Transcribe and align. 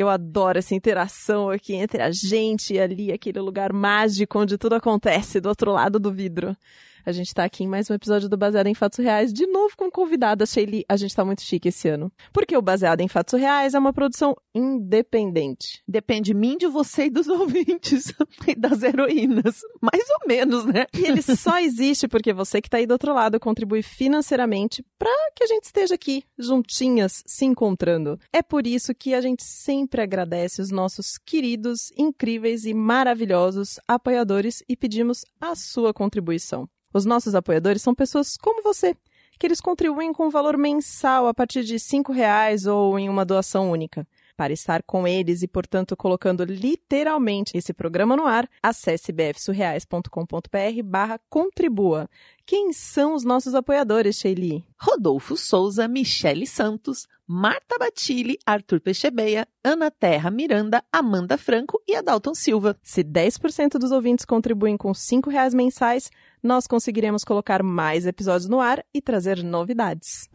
Eu 0.00 0.08
adoro 0.08 0.58
essa 0.58 0.74
interação 0.74 1.50
aqui 1.50 1.74
entre 1.74 2.00
a 2.00 2.10
gente 2.10 2.72
e 2.72 2.80
ali, 2.80 3.12
aquele 3.12 3.38
lugar 3.38 3.70
mágico 3.70 4.38
onde 4.38 4.56
tudo 4.56 4.74
acontece 4.74 5.42
do 5.42 5.50
outro 5.50 5.72
lado 5.72 6.00
do 6.00 6.10
vidro. 6.10 6.56
A 7.04 7.12
gente 7.12 7.32
tá 7.32 7.44
aqui 7.44 7.64
em 7.64 7.66
mais 7.66 7.88
um 7.90 7.94
episódio 7.94 8.28
do 8.28 8.36
Baseado 8.36 8.66
em 8.66 8.74
Fatos 8.74 8.98
Reais, 8.98 9.32
de 9.32 9.46
novo 9.46 9.74
com 9.76 9.90
convidada 9.90 10.44
Shelly. 10.44 10.84
A 10.88 10.96
gente 10.96 11.16
tá 11.16 11.24
muito 11.24 11.40
chique 11.40 11.68
esse 11.68 11.88
ano. 11.88 12.12
Porque 12.32 12.56
o 12.56 12.60
Baseado 12.60 13.00
em 13.00 13.08
Fatos 13.08 13.40
Reais 13.40 13.72
é 13.72 13.78
uma 13.78 13.92
produção 13.92 14.36
independente. 14.54 15.82
Depende 15.88 16.32
de 16.32 16.34
mim, 16.34 16.58
de 16.58 16.66
você 16.66 17.06
e 17.06 17.10
dos 17.10 17.26
ouvintes. 17.28 18.12
e 18.46 18.54
das 18.54 18.82
heroínas. 18.82 19.60
Mais 19.80 20.04
ou 20.20 20.28
menos, 20.28 20.66
né? 20.66 20.86
E 20.92 21.06
ele 21.06 21.22
só 21.36 21.58
existe 21.58 22.06
porque 22.06 22.32
você 22.32 22.60
que 22.60 22.68
tá 22.68 22.76
aí 22.76 22.86
do 22.86 22.92
outro 22.92 23.14
lado 23.14 23.40
contribui 23.40 23.82
financeiramente 23.82 24.84
para 24.98 25.10
que 25.34 25.44
a 25.44 25.46
gente 25.46 25.64
esteja 25.64 25.94
aqui, 25.94 26.22
juntinhas, 26.38 27.22
se 27.26 27.46
encontrando. 27.46 28.18
É 28.32 28.42
por 28.42 28.66
isso 28.66 28.94
que 28.94 29.14
a 29.14 29.20
gente 29.20 29.42
sempre 29.42 30.02
agradece 30.02 30.60
os 30.60 30.70
nossos 30.70 31.16
queridos, 31.16 31.90
incríveis 31.96 32.66
e 32.66 32.74
maravilhosos 32.74 33.80
apoiadores 33.88 34.62
e 34.68 34.76
pedimos 34.76 35.24
a 35.40 35.54
sua 35.54 35.94
contribuição. 35.94 36.68
Os 36.92 37.04
nossos 37.04 37.34
apoiadores 37.34 37.82
são 37.82 37.94
pessoas 37.94 38.36
como 38.36 38.62
você, 38.62 38.96
que 39.38 39.46
eles 39.46 39.60
contribuem 39.60 40.12
com 40.12 40.26
um 40.26 40.30
valor 40.30 40.56
mensal 40.56 41.26
a 41.26 41.34
partir 41.34 41.64
de 41.64 41.76
R$ 41.76 42.14
reais 42.14 42.66
ou 42.66 42.98
em 42.98 43.08
uma 43.08 43.24
doação 43.24 43.70
única. 43.70 44.06
Para 44.40 44.54
estar 44.54 44.82
com 44.84 45.06
eles 45.06 45.42
e, 45.42 45.46
portanto, 45.46 45.94
colocando 45.94 46.44
literalmente 46.44 47.58
esse 47.58 47.74
programa 47.74 48.16
no 48.16 48.26
ar, 48.26 48.48
acesse 48.62 49.12
bfsurreais.com.br 49.12 50.82
barra 50.82 51.20
contribua. 51.28 52.08
Quem 52.46 52.72
são 52.72 53.12
os 53.12 53.22
nossos 53.22 53.54
apoiadores, 53.54 54.16
Sheili? 54.16 54.64
Rodolfo 54.80 55.36
Souza, 55.36 55.86
Michele 55.86 56.46
Santos, 56.46 57.06
Marta 57.28 57.76
Batilli, 57.78 58.38
Arthur 58.46 58.80
Pechebeia, 58.80 59.46
Ana 59.62 59.90
Terra 59.90 60.30
Miranda, 60.30 60.82
Amanda 60.90 61.36
Franco 61.36 61.78
e 61.86 61.94
Adalton 61.94 62.34
Silva. 62.34 62.78
Se 62.82 63.04
10% 63.04 63.72
dos 63.72 63.92
ouvintes 63.92 64.24
contribuem 64.24 64.74
com 64.74 64.92
R$ 64.92 65.30
reais 65.30 65.52
mensais, 65.52 66.10
nós 66.42 66.66
conseguiremos 66.66 67.24
colocar 67.24 67.62
mais 67.62 68.06
episódios 68.06 68.48
no 68.48 68.58
ar 68.58 68.82
e 68.94 69.02
trazer 69.02 69.44
novidades. 69.44 70.30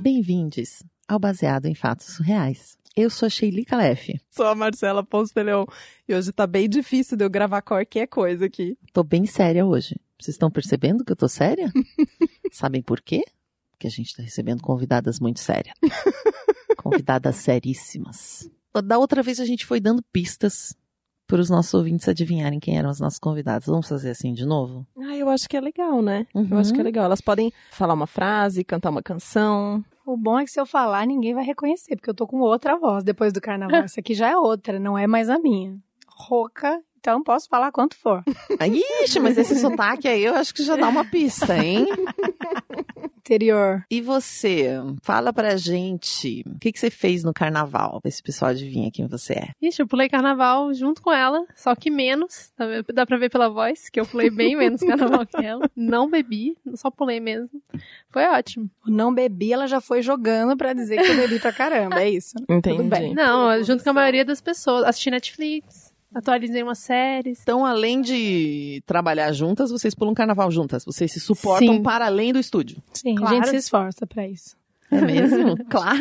Bem-vindos 0.00 0.82
ao 1.06 1.18
Baseado 1.18 1.66
em 1.66 1.74
Fatos 1.74 2.16
Reais. 2.20 2.78
Eu 2.96 3.10
sou 3.10 3.26
a 3.26 3.28
Sheili 3.28 3.66
Calef. 3.66 4.18
Sou 4.30 4.46
a 4.46 4.54
Marcela 4.54 5.04
Ponce 5.04 5.34
de 5.34 5.42
Leão. 5.42 5.66
E 6.08 6.14
hoje 6.14 6.32
tá 6.32 6.46
bem 6.46 6.70
difícil 6.70 7.18
de 7.18 7.24
eu 7.24 7.28
gravar 7.28 7.60
qualquer 7.60 8.06
coisa 8.06 8.46
aqui. 8.46 8.78
Tô 8.94 9.04
bem 9.04 9.26
séria 9.26 9.66
hoje. 9.66 10.00
Vocês 10.18 10.36
estão 10.36 10.50
percebendo 10.50 11.04
que 11.04 11.12
eu 11.12 11.16
tô 11.16 11.28
séria? 11.28 11.70
Sabem 12.50 12.80
por 12.80 13.02
quê? 13.02 13.22
Porque 13.72 13.86
a 13.86 13.90
gente 13.90 14.16
tá 14.16 14.22
recebendo 14.22 14.62
convidadas 14.62 15.20
muito 15.20 15.38
sérias. 15.38 15.74
convidadas 16.78 17.36
seríssimas. 17.36 18.50
Da 18.82 18.96
outra 18.96 19.22
vez 19.22 19.38
a 19.38 19.44
gente 19.44 19.66
foi 19.66 19.80
dando 19.80 20.02
pistas 20.10 20.74
para 21.30 21.40
os 21.40 21.48
nossos 21.48 21.72
ouvintes 21.74 22.08
adivinharem 22.08 22.58
quem 22.58 22.76
eram 22.76 22.90
as 22.90 22.98
nossas 22.98 23.20
convidadas. 23.20 23.66
Vamos 23.66 23.88
fazer 23.88 24.10
assim 24.10 24.32
de 24.32 24.44
novo? 24.44 24.84
Ah, 24.98 25.14
eu 25.14 25.28
acho 25.28 25.48
que 25.48 25.56
é 25.56 25.60
legal, 25.60 26.02
né? 26.02 26.26
Uhum. 26.34 26.48
Eu 26.50 26.58
acho 26.58 26.72
que 26.72 26.80
é 26.80 26.82
legal. 26.82 27.04
Elas 27.04 27.20
podem 27.20 27.52
falar 27.70 27.94
uma 27.94 28.06
frase, 28.06 28.64
cantar 28.64 28.90
uma 28.90 29.02
canção. 29.02 29.84
O 30.06 30.16
bom 30.16 30.38
é 30.38 30.44
que 30.44 30.50
se 30.50 30.60
eu 30.60 30.66
falar, 30.66 31.06
ninguém 31.06 31.34
vai 31.34 31.44
reconhecer, 31.44 31.96
porque 31.96 32.10
eu 32.10 32.14
tô 32.14 32.26
com 32.26 32.40
outra 32.40 32.76
voz 32.76 33.04
depois 33.04 33.32
do 33.32 33.40
carnaval. 33.40 33.82
Essa 33.84 34.00
aqui 34.00 34.14
já 34.14 34.28
é 34.30 34.36
outra, 34.36 34.78
não 34.78 34.96
é 34.96 35.06
mais 35.06 35.28
a 35.28 35.38
minha. 35.38 35.76
Rouca, 36.06 36.80
então 36.98 37.22
posso 37.22 37.48
falar 37.48 37.72
quanto 37.72 37.96
for. 37.96 38.22
Ixi, 39.04 39.20
mas 39.20 39.38
esse 39.38 39.56
sotaque 39.58 40.06
aí 40.08 40.24
eu 40.24 40.34
acho 40.34 40.54
que 40.54 40.62
já 40.62 40.76
dá 40.76 40.88
uma 40.88 41.04
pista, 41.04 41.56
hein? 41.56 41.86
Interior. 43.30 43.84
E 43.88 44.00
você, 44.00 44.70
fala 45.02 45.32
pra 45.32 45.56
gente, 45.56 46.42
o 46.44 46.58
que, 46.58 46.72
que 46.72 46.80
você 46.80 46.90
fez 46.90 47.22
no 47.22 47.32
carnaval? 47.32 48.00
Pra 48.00 48.08
esse 48.08 48.20
pessoal 48.20 48.50
adivinha 48.50 48.90
quem 48.90 49.06
você 49.06 49.34
é. 49.34 49.48
Ixi, 49.62 49.82
eu 49.82 49.86
pulei 49.86 50.08
carnaval 50.08 50.74
junto 50.74 51.00
com 51.00 51.12
ela, 51.12 51.46
só 51.54 51.76
que 51.76 51.90
menos. 51.90 52.52
Dá 52.92 53.06
pra 53.06 53.16
ver 53.18 53.30
pela 53.30 53.48
voz 53.48 53.88
que 53.88 54.00
eu 54.00 54.06
pulei 54.06 54.30
bem 54.30 54.56
menos 54.56 54.80
carnaval 54.80 55.24
que 55.24 55.46
ela. 55.46 55.70
Não 55.76 56.10
bebi, 56.10 56.56
só 56.74 56.90
pulei 56.90 57.20
mesmo. 57.20 57.48
Foi 58.10 58.24
ótimo. 58.24 58.68
Não 58.84 59.14
bebi, 59.14 59.52
ela 59.52 59.68
já 59.68 59.80
foi 59.80 60.02
jogando 60.02 60.56
pra 60.56 60.72
dizer 60.72 60.96
que 60.96 61.08
eu 61.08 61.16
bebi 61.16 61.38
pra 61.38 61.52
caramba, 61.52 62.02
é 62.02 62.10
isso. 62.10 62.34
Entendi. 62.48 62.78
Tudo 62.78 62.88
bem. 62.88 63.14
Não, 63.14 63.62
junto 63.62 63.84
com 63.84 63.90
a 63.90 63.94
maioria 63.94 64.24
das 64.24 64.40
pessoas. 64.40 64.82
Assisti 64.82 65.08
Netflix, 65.08 65.89
atualizei 66.14 66.62
umas 66.62 66.78
séries. 66.78 67.40
Então, 67.42 67.64
além 67.64 68.00
de 68.00 68.82
trabalhar 68.86 69.32
juntas, 69.32 69.70
vocês 69.70 69.94
pulam 69.94 70.14
carnaval 70.14 70.50
juntas. 70.50 70.84
Vocês 70.84 71.12
se 71.12 71.20
suportam 71.20 71.74
Sim. 71.76 71.82
para 71.82 72.06
além 72.06 72.32
do 72.32 72.38
estúdio. 72.38 72.82
Sim, 72.92 73.14
Claro. 73.14 73.32
a 73.34 73.36
gente 73.38 73.50
se 73.50 73.56
esforça 73.56 74.06
pra 74.06 74.26
isso. 74.26 74.56
É 74.90 75.00
mesmo? 75.00 75.56
claro. 75.70 76.00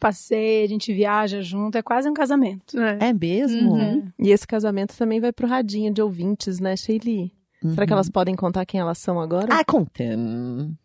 Passeio, 0.00 0.64
a 0.64 0.68
gente 0.68 0.92
viaja 0.92 1.40
junto, 1.42 1.76
é 1.76 1.82
quase 1.82 2.08
um 2.08 2.14
casamento. 2.14 2.78
É. 2.80 3.08
É 3.08 3.12
mesmo? 3.12 3.72
Uhum. 3.74 4.08
E 4.18 4.30
esse 4.30 4.46
casamento 4.46 4.96
também 4.96 5.20
vai 5.20 5.32
pro 5.32 5.46
radinho 5.46 5.92
de 5.92 6.00
ouvintes, 6.02 6.58
né, 6.58 6.76
Sheili? 6.76 7.32
Será 7.70 7.86
que 7.86 7.92
elas 7.92 8.10
podem 8.10 8.34
contar 8.34 8.64
quem 8.66 8.80
elas 8.80 8.98
são 8.98 9.20
agora? 9.20 9.48
Ah, 9.50 9.64
conta. 9.64 10.02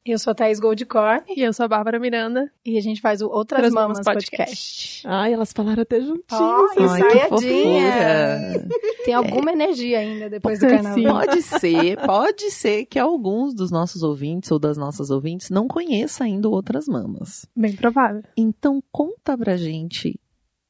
Eu 0.06 0.20
sou 0.20 0.32
a 0.32 0.36
Thaís 0.36 0.60
Goldcorn 0.60 1.24
E 1.30 1.42
eu 1.42 1.52
sou 1.54 1.66
a 1.66 1.68
Bárbara 1.68 2.00
Miranda. 2.00 2.52
e 2.66 2.78
a 2.78 2.82
gente 2.82 3.02
faz 3.02 3.22
o 3.22 3.26
Outras 3.28 3.58
Outras 3.64 3.74
Mamas 3.74 3.98
Mamas 4.00 4.06
podcast. 4.06 5.08
Ai, 5.08 5.34
elas 5.34 5.52
falaram 5.54 5.82
até 5.82 6.00
que 6.00 6.84
ensaiadinha. 6.84 7.30
fofura. 7.30 8.68
Tem 9.06 9.14
alguma 9.14 9.52
energia 9.52 10.00
ainda 10.00 10.30
depois 10.30 10.60
do 10.60 10.68
carnaval. 10.68 11.26
Pode 11.26 11.42
ser, 11.42 11.98
pode 12.06 12.52
ser 12.52 12.86
que 12.86 13.00
alguns 13.00 13.54
dos 13.54 13.72
nossos 13.72 14.04
ouvintes 14.04 14.52
ou 14.52 14.60
das 14.60 14.78
nossas 14.78 15.10
ouvintes 15.10 15.50
não 15.50 15.68
conheçam 15.68 16.26
ainda 16.28 16.50
Outras 16.50 16.88
Mamas. 16.88 17.46
Bem 17.56 17.76
provável. 17.76 18.24
Então 18.36 18.82
conta 18.92 19.38
pra 19.38 19.56
gente 19.58 20.20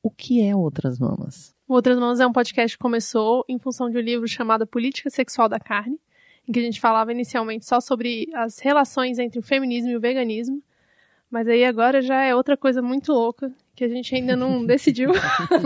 o 0.03 0.09
que 0.12 0.41
é 0.41 0.56
Outras 0.56 1.00
Mamas. 1.00 1.56
O 1.67 1.73
Outras 1.73 2.00
Mãos 2.00 2.19
é 2.22 2.25
um 2.25 2.31
podcast 2.31 2.78
que 2.78 2.81
começou 2.81 3.44
em 3.50 3.59
função 3.59 3.89
de 3.89 3.97
um 3.97 4.01
livro 4.01 4.25
chamado 4.25 4.66
Política 4.66 5.09
Sexual 5.09 5.50
da 5.50 5.59
Carne, 5.59 6.00
em 6.47 6.51
que 6.53 6.59
a 6.59 6.61
gente 6.61 6.79
falava 6.79 7.11
inicialmente 7.11 7.66
só 7.66 7.81
sobre 7.81 8.29
as 8.33 8.59
relações 8.59 9.19
entre 9.19 9.38
o 9.38 9.44
feminismo 9.44 9.89
e 9.89 9.97
o 9.97 10.00
veganismo, 10.00 10.63
mas 11.29 11.45
aí 11.45 11.66
agora 11.66 12.01
já 12.01 12.23
é 12.23 12.33
outra 12.33 12.56
coisa 12.56 12.81
muito 12.81 13.11
louca 13.11 13.51
que 13.75 13.83
a 13.83 13.88
gente 13.89 14.16
ainda 14.16 14.33
não 14.33 14.63
decidiu. 14.66 15.11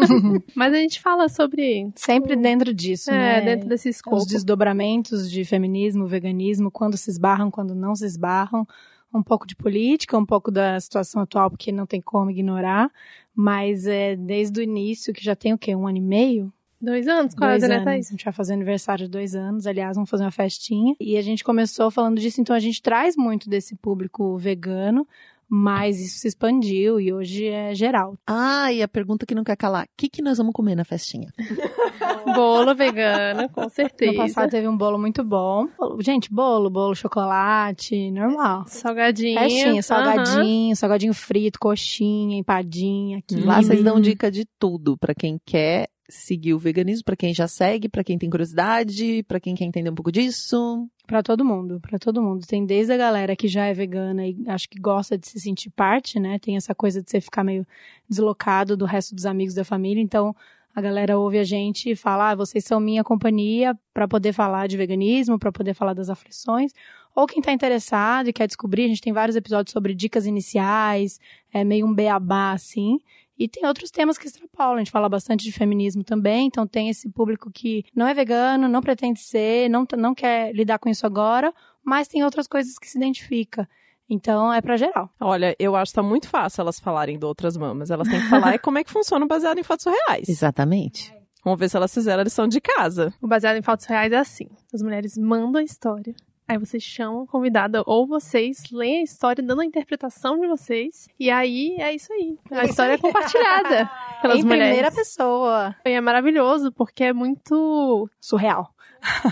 mas 0.56 0.74
a 0.74 0.78
gente 0.78 1.00
fala 1.00 1.30
sobre 1.30 1.92
Sempre 1.96 2.36
dentro 2.36 2.74
disso, 2.74 3.12
é, 3.12 3.14
né? 3.14 3.42
dentro 3.42 3.70
desse 3.70 3.90
Os 3.90 3.98
escopo. 3.98 4.26
desdobramentos 4.26 5.30
de 5.30 5.46
feminismo, 5.46 6.08
veganismo, 6.08 6.72
quando 6.72 6.98
se 6.98 7.12
esbarram, 7.12 7.52
quando 7.52 7.76
não 7.76 7.94
se 7.94 8.06
esbarram. 8.06 8.68
Um 9.14 9.22
pouco 9.22 9.46
de 9.46 9.58
política, 9.58 10.18
um 10.18 10.26
pouco 10.26 10.50
da 10.50 10.80
situação 10.80 11.22
atual, 11.22 11.52
porque 11.52 11.70
não 11.70 11.86
tem 11.86 12.00
como 12.00 12.32
ignorar. 12.32 12.90
Mas 13.36 13.86
é 13.86 14.16
desde 14.16 14.60
o 14.60 14.64
início, 14.64 15.14
que 15.14 15.24
já 15.24 15.36
tem 15.36 15.54
o 15.54 15.58
quê? 15.58 15.76
Um 15.76 15.88
ano 15.88 15.98
e 15.98 16.02
meio? 16.02 16.54
Dois 16.82 17.08
anos 17.08 17.36
quase, 17.36 17.60
dois 17.60 17.70
né, 17.70 17.76
anos. 17.76 17.86
Thaís? 17.86 18.08
A 18.08 18.12
gente 18.12 18.26
vai 18.26 18.34
fazer 18.34 18.54
aniversário 18.54 19.06
de 19.06 19.12
dois 19.12 19.36
anos. 19.36 19.68
Aliás, 19.68 19.96
vamos 19.96 20.10
fazer 20.10 20.24
uma 20.24 20.32
festinha. 20.32 20.96
E 21.00 21.16
a 21.16 21.22
gente 21.22 21.44
começou 21.44 21.92
falando 21.92 22.20
disso, 22.20 22.42
então 22.42 22.56
a 22.56 22.60
gente 22.60 22.82
traz 22.82 23.16
muito 23.16 23.48
desse 23.48 23.76
público 23.76 24.36
vegano, 24.38 25.08
mas 25.54 26.00
isso 26.00 26.20
se 26.20 26.30
expandiu 26.30 26.98
e 26.98 27.12
hoje 27.12 27.46
é 27.46 27.76
geral. 27.76 28.18
Ah, 28.26 28.72
e 28.72 28.82
a 28.82 28.88
pergunta 28.88 29.26
que 29.26 29.36
não 29.36 29.44
quer 29.44 29.58
calar: 29.58 29.84
o 29.84 29.88
que, 29.98 30.08
que 30.08 30.22
nós 30.22 30.38
vamos 30.38 30.54
comer 30.54 30.76
na 30.76 30.86
festinha? 30.86 31.28
Bolo 32.34 32.74
vegano, 32.74 33.50
com 33.50 33.68
certeza. 33.68 34.14
No 34.14 34.18
passado 34.18 34.50
teve 34.50 34.68
um 34.68 34.78
bolo 34.78 34.98
muito 34.98 35.24
bom. 35.24 35.68
Gente, 36.00 36.32
bolo, 36.32 36.70
bolo, 36.70 36.96
chocolate, 36.96 38.10
normal. 38.12 38.64
Salgadinho. 38.68 39.38
Festinha, 39.38 39.84
salgadinho, 39.84 40.76
salgadinho 40.76 41.14
frito, 41.14 41.60
coxinha, 41.60 42.38
empadinha, 42.38 43.18
aqui. 43.18 43.42
Lá 43.42 43.62
vocês 43.62 43.84
dão 43.84 44.00
dica 44.00 44.32
de 44.32 44.46
tudo 44.58 44.98
pra 44.98 45.14
quem 45.14 45.38
quer 45.46 45.90
seguir 46.12 46.54
o 46.54 46.60
veganismo, 46.60 47.04
pra 47.04 47.16
quem 47.16 47.34
já 47.34 47.48
segue, 47.48 47.90
pra 47.90 48.04
quem 48.04 48.18
tem 48.18 48.30
curiosidade, 48.30 49.24
pra 49.28 49.40
quem 49.40 49.56
quer 49.56 49.66
entender 49.66 49.90
um 49.90 49.96
pouco 49.96 50.12
disso. 50.12 50.88
Pra 51.08 51.24
todo 51.24 51.44
mundo, 51.44 51.80
pra 51.80 51.98
todo 51.98 52.22
mundo. 52.22 52.46
Tem 52.46 52.66
desde 52.66 52.94
a 52.94 52.98
galera 52.98 53.36
que 53.36 53.48
já 53.48 53.66
é 53.66 53.74
vegana 53.74 54.28
e 54.28 54.38
acho 54.48 54.70
que 54.70 54.80
gosta 54.80 55.18
de 55.18 55.28
se 55.28 55.40
sentir 55.40 55.70
parte, 55.70 56.20
né? 56.20 56.38
Tem 56.40 56.56
essa 56.56 56.76
coisa 56.76 57.02
de 57.02 57.10
você 57.10 57.20
ficar 57.20 57.44
meio 57.44 57.66
deslocado 58.08 58.78
do 58.78 58.86
resto 58.86 59.16
dos 59.16 59.26
amigos 59.26 59.54
da 59.54 59.64
família. 59.64 60.02
Então, 60.02 60.36
a 60.74 60.82
galera 60.82 61.18
ouve 61.18 61.38
a 61.38 61.44
gente 61.44 61.90
e 61.90 61.96
fala: 61.96 62.32
ah, 62.32 62.36
vocês 62.36 62.64
são 62.64 62.80
minha 62.80 63.04
companhia 63.04 63.78
pra 63.94 64.08
poder 64.08 64.34
falar 64.34 64.68
de 64.68 64.78
veganismo, 64.78 65.38
pra 65.38 65.52
poder 65.52 65.74
falar 65.74 65.94
das 65.94 66.10
aflições. 66.10 66.72
Ou 67.14 67.28
quem 67.28 67.42
tá 67.42 67.52
interessado 67.52 68.30
e 68.30 68.34
quer 68.34 68.48
descobrir, 68.48 68.86
a 68.86 68.88
gente 68.88 69.02
tem 69.02 69.12
vários 69.12 69.36
episódios 69.36 69.74
sobre 69.74 69.94
dicas 69.94 70.26
iniciais, 70.26 71.20
é 71.54 71.64
meio 71.64 71.86
um 71.86 71.94
beabá, 71.94 72.54
assim. 72.54 73.00
E 73.38 73.48
tem 73.48 73.66
outros 73.66 73.90
temas 73.90 74.18
que 74.18 74.28
extrapolam. 74.28 74.76
A 74.76 74.78
gente 74.80 74.92
fala 74.92 75.10
bastante 75.10 75.44
de 75.44 75.52
feminismo 75.52 76.04
também. 76.04 76.48
Então 76.48 76.68
tem 76.68 76.90
esse 76.90 77.10
público 77.10 77.50
que 77.52 77.84
não 77.96 78.08
é 78.08 78.14
vegano, 78.14 78.68
não 78.68 78.82
pretende 78.82 79.20
ser, 79.20 79.70
não, 79.70 79.86
não 79.98 80.14
quer 80.14 80.54
lidar 80.54 80.78
com 80.80 80.90
isso 80.90 81.06
agora, 81.06 81.54
mas 81.84 82.08
tem 82.08 82.24
outras 82.24 82.48
coisas 82.48 82.78
que 82.78 82.88
se 82.88 82.98
identifica. 82.98 83.68
Então 84.10 84.54
é 84.54 84.62
pra 84.62 84.76
geral. 84.76 85.10
Olha, 85.20 85.56
eu 85.58 85.76
acho 85.76 85.92
que 85.92 85.96
tá 85.96 86.04
muito 86.04 86.28
fácil 86.28 86.62
elas 86.62 86.80
falarem 86.80 87.18
de 87.18 87.26
outras 87.26 87.56
mamas. 87.56 87.90
Elas 87.90 88.08
têm 88.08 88.20
que 88.20 88.28
falar 88.28 88.60
como 88.60 88.78
é 88.78 88.84
que 88.84 88.92
funciona 88.92 89.26
baseado 89.26 89.58
em 89.58 89.64
fatos 89.64 89.86
reais. 89.86 90.28
Exatamente. 90.28 91.14
Vamos 91.44 91.60
ver 91.60 91.70
se 91.70 91.78
elas 91.78 91.94
fizeram 91.94 92.22
a 92.22 92.24
lição 92.24 92.48
de 92.48 92.62
casa. 92.62 93.14
O 93.22 93.28
baseado 93.28 93.58
em 93.58 93.62
fatos 93.62 93.86
reais 93.86 94.12
é 94.12 94.18
assim: 94.18 94.48
as 94.74 94.82
mulheres 94.82 95.18
mandam 95.18 95.62
a 95.62 95.64
história, 95.64 96.14
Aí 96.52 96.58
vocês 96.58 96.84
chamam 96.84 97.24
a 97.24 97.28
convidada 97.28 97.82
ou 97.86 98.06
vocês 98.06 98.70
leem 98.74 99.00
a 99.00 99.04
história 99.04 99.42
dando 99.42 99.62
a 99.62 99.66
interpretação 99.66 100.38
de 100.38 100.46
vocês. 100.48 101.08
E 101.18 101.32
aí 101.32 101.78
é 101.80 101.96
isso 101.96 102.12
aí. 102.12 102.38
A 102.52 102.66
história 102.66 102.96
é 102.96 102.98
compartilhada 102.98 103.90
pelas 104.22 104.40
em 104.40 104.44
mulheres. 104.44 104.68
primeira 104.68 104.92
pessoa. 104.92 105.74
E 105.86 105.92
é 105.92 106.02
maravilhoso 106.02 106.70
porque 106.74 107.06
é 107.06 107.14
muito 107.14 108.10
Surreal. 108.20 108.70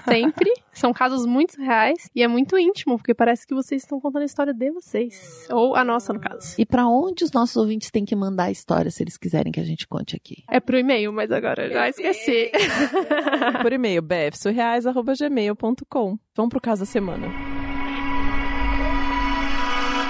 Sempre. 0.07 0.51
São 0.71 0.93
casos 0.93 1.25
muito 1.25 1.61
reais 1.61 2.09
e 2.15 2.23
é 2.23 2.27
muito 2.27 2.57
íntimo, 2.57 2.97
porque 2.97 3.13
parece 3.13 3.45
que 3.45 3.53
vocês 3.53 3.83
estão 3.83 3.99
contando 3.99 4.23
a 4.23 4.25
história 4.25 4.53
de 4.53 4.71
vocês. 4.71 5.45
Ou 5.49 5.75
a 5.75 5.83
nossa, 5.83 6.13
no 6.13 6.19
caso. 6.19 6.55
E 6.57 6.65
pra 6.65 6.87
onde 6.87 7.23
os 7.23 7.31
nossos 7.31 7.55
ouvintes 7.57 7.91
têm 7.91 8.05
que 8.05 8.15
mandar 8.15 8.45
a 8.45 8.51
história 8.51 8.89
se 8.89 9.03
eles 9.03 9.17
quiserem 9.17 9.51
que 9.51 9.59
a 9.59 9.65
gente 9.65 9.87
conte 9.87 10.15
aqui? 10.15 10.43
É 10.49 10.59
pro 10.59 10.77
e-mail, 10.77 11.11
mas 11.11 11.31
agora 11.31 11.67
eu 11.67 11.73
já 11.73 11.89
esqueci. 11.89 12.51
Por 13.61 13.73
e-mail, 13.73 14.01
bfsurreais.gmail.com. 14.01 16.17
Vamos 16.35 16.49
pro 16.49 16.61
caso 16.61 16.81
da 16.81 16.85
semana. 16.85 17.27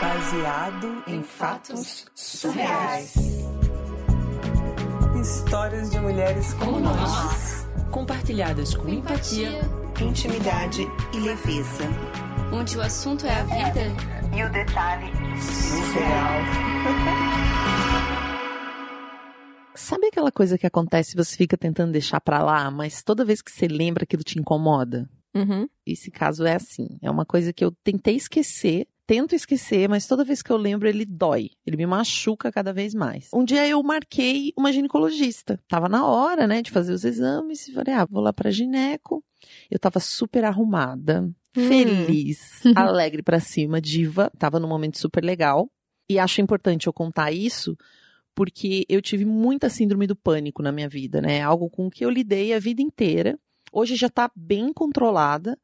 Baseado 0.02 1.04
em 1.08 1.24
fatos 1.24 2.06
surreais. 2.16 3.16
Histórias 5.20 5.90
de 5.90 6.00
mulheres 6.00 6.54
como 6.54 6.80
nós. 6.80 7.59
Compartilhadas 7.92 8.76
com 8.76 8.88
empatia, 8.90 9.62
Intimidade 10.02 10.82
e 11.14 11.20
leveza. 11.20 11.84
onde 12.54 12.78
o 12.78 12.82
assunto 12.82 13.26
é 13.26 13.34
a 13.34 13.44
vida. 13.44 13.82
E 14.36 14.44
o 14.44 14.52
detalhe 14.52 15.12
surreal. 15.42 16.40
Sabe 19.76 20.08
aquela 20.08 20.32
coisa 20.32 20.58
que 20.58 20.68
acontece 20.68 21.14
e 21.14 21.18
você 21.18 21.36
fica 21.36 21.58
tentando 21.58 21.92
deixar 21.92 22.20
pra 22.22 22.44
lá, 22.44 22.70
mas 22.70 23.02
toda 23.02 23.26
vez 23.26 23.42
que 23.42 23.52
você 23.52 23.68
lembra 23.68 24.04
aquilo 24.04 24.24
te 24.24 24.38
incomoda? 24.40 25.10
Uhum. 25.34 25.68
Esse 25.86 26.12
caso 26.12 26.46
é 26.46 26.56
assim. 26.56 26.88
É 27.02 27.10
uma 27.10 27.26
coisa 27.26 27.52
que 27.54 27.64
eu 27.64 27.72
tentei 27.84 28.16
esquecer, 28.16 28.88
tento 29.10 29.34
esquecer, 29.34 29.90
mas 29.90 30.06
toda 30.06 30.24
vez 30.24 30.44
que 30.44 30.52
eu 30.52 30.56
lembro 30.56 30.88
ele 30.88 31.04
dói. 31.04 31.50
Ele 31.66 31.78
me 31.78 31.88
machuca 31.88 32.52
cada 32.52 32.72
vez 32.72 32.94
mais. 32.94 33.28
Um 33.34 33.44
dia 33.44 33.68
eu 33.68 33.82
marquei 33.82 34.54
uma 34.56 34.72
ginecologista. 34.72 35.60
Tava 35.68 35.90
na 35.90 36.06
hora, 36.06 36.46
né, 36.46 36.62
de 36.62 36.70
fazer 36.70 36.94
os 36.94 37.04
exames 37.04 37.68
e 37.68 37.74
falei: 37.74 37.96
"Ah, 37.96 38.06
vou 38.06 38.22
lá 38.22 38.32
pra 38.32 38.52
gineco". 38.52 39.24
Eu 39.72 39.80
tava 39.80 40.00
super 40.00 40.46
arrumada, 40.46 41.28
feliz, 41.56 42.62
alegre 42.78 43.24
pra 43.24 43.40
cima, 43.40 43.82
diva, 43.82 44.32
tava 44.38 44.60
num 44.60 44.68
momento 44.68 45.00
super 45.00 45.24
legal. 45.24 45.68
E 46.08 46.20
acho 46.20 46.40
importante 46.40 46.86
eu 46.86 46.94
contar 46.94 47.32
isso 47.32 47.76
porque 48.36 48.86
eu 48.88 49.02
tive 49.02 49.26
muita 49.26 49.70
síndrome 49.70 50.06
do 50.06 50.16
pânico 50.16 50.62
na 50.62 50.72
minha 50.72 50.88
vida, 50.88 51.20
né? 51.20 51.42
Algo 51.42 51.68
com 51.68 51.90
que 51.90 52.06
eu 52.06 52.12
lidei 52.12 52.54
a 52.54 52.60
vida 52.60 52.84
inteira. 52.84 53.40
Hoje 53.74 53.96
já 53.96 54.08
tá 54.08 54.30
bem 54.36 54.72
controlada. 54.72 55.58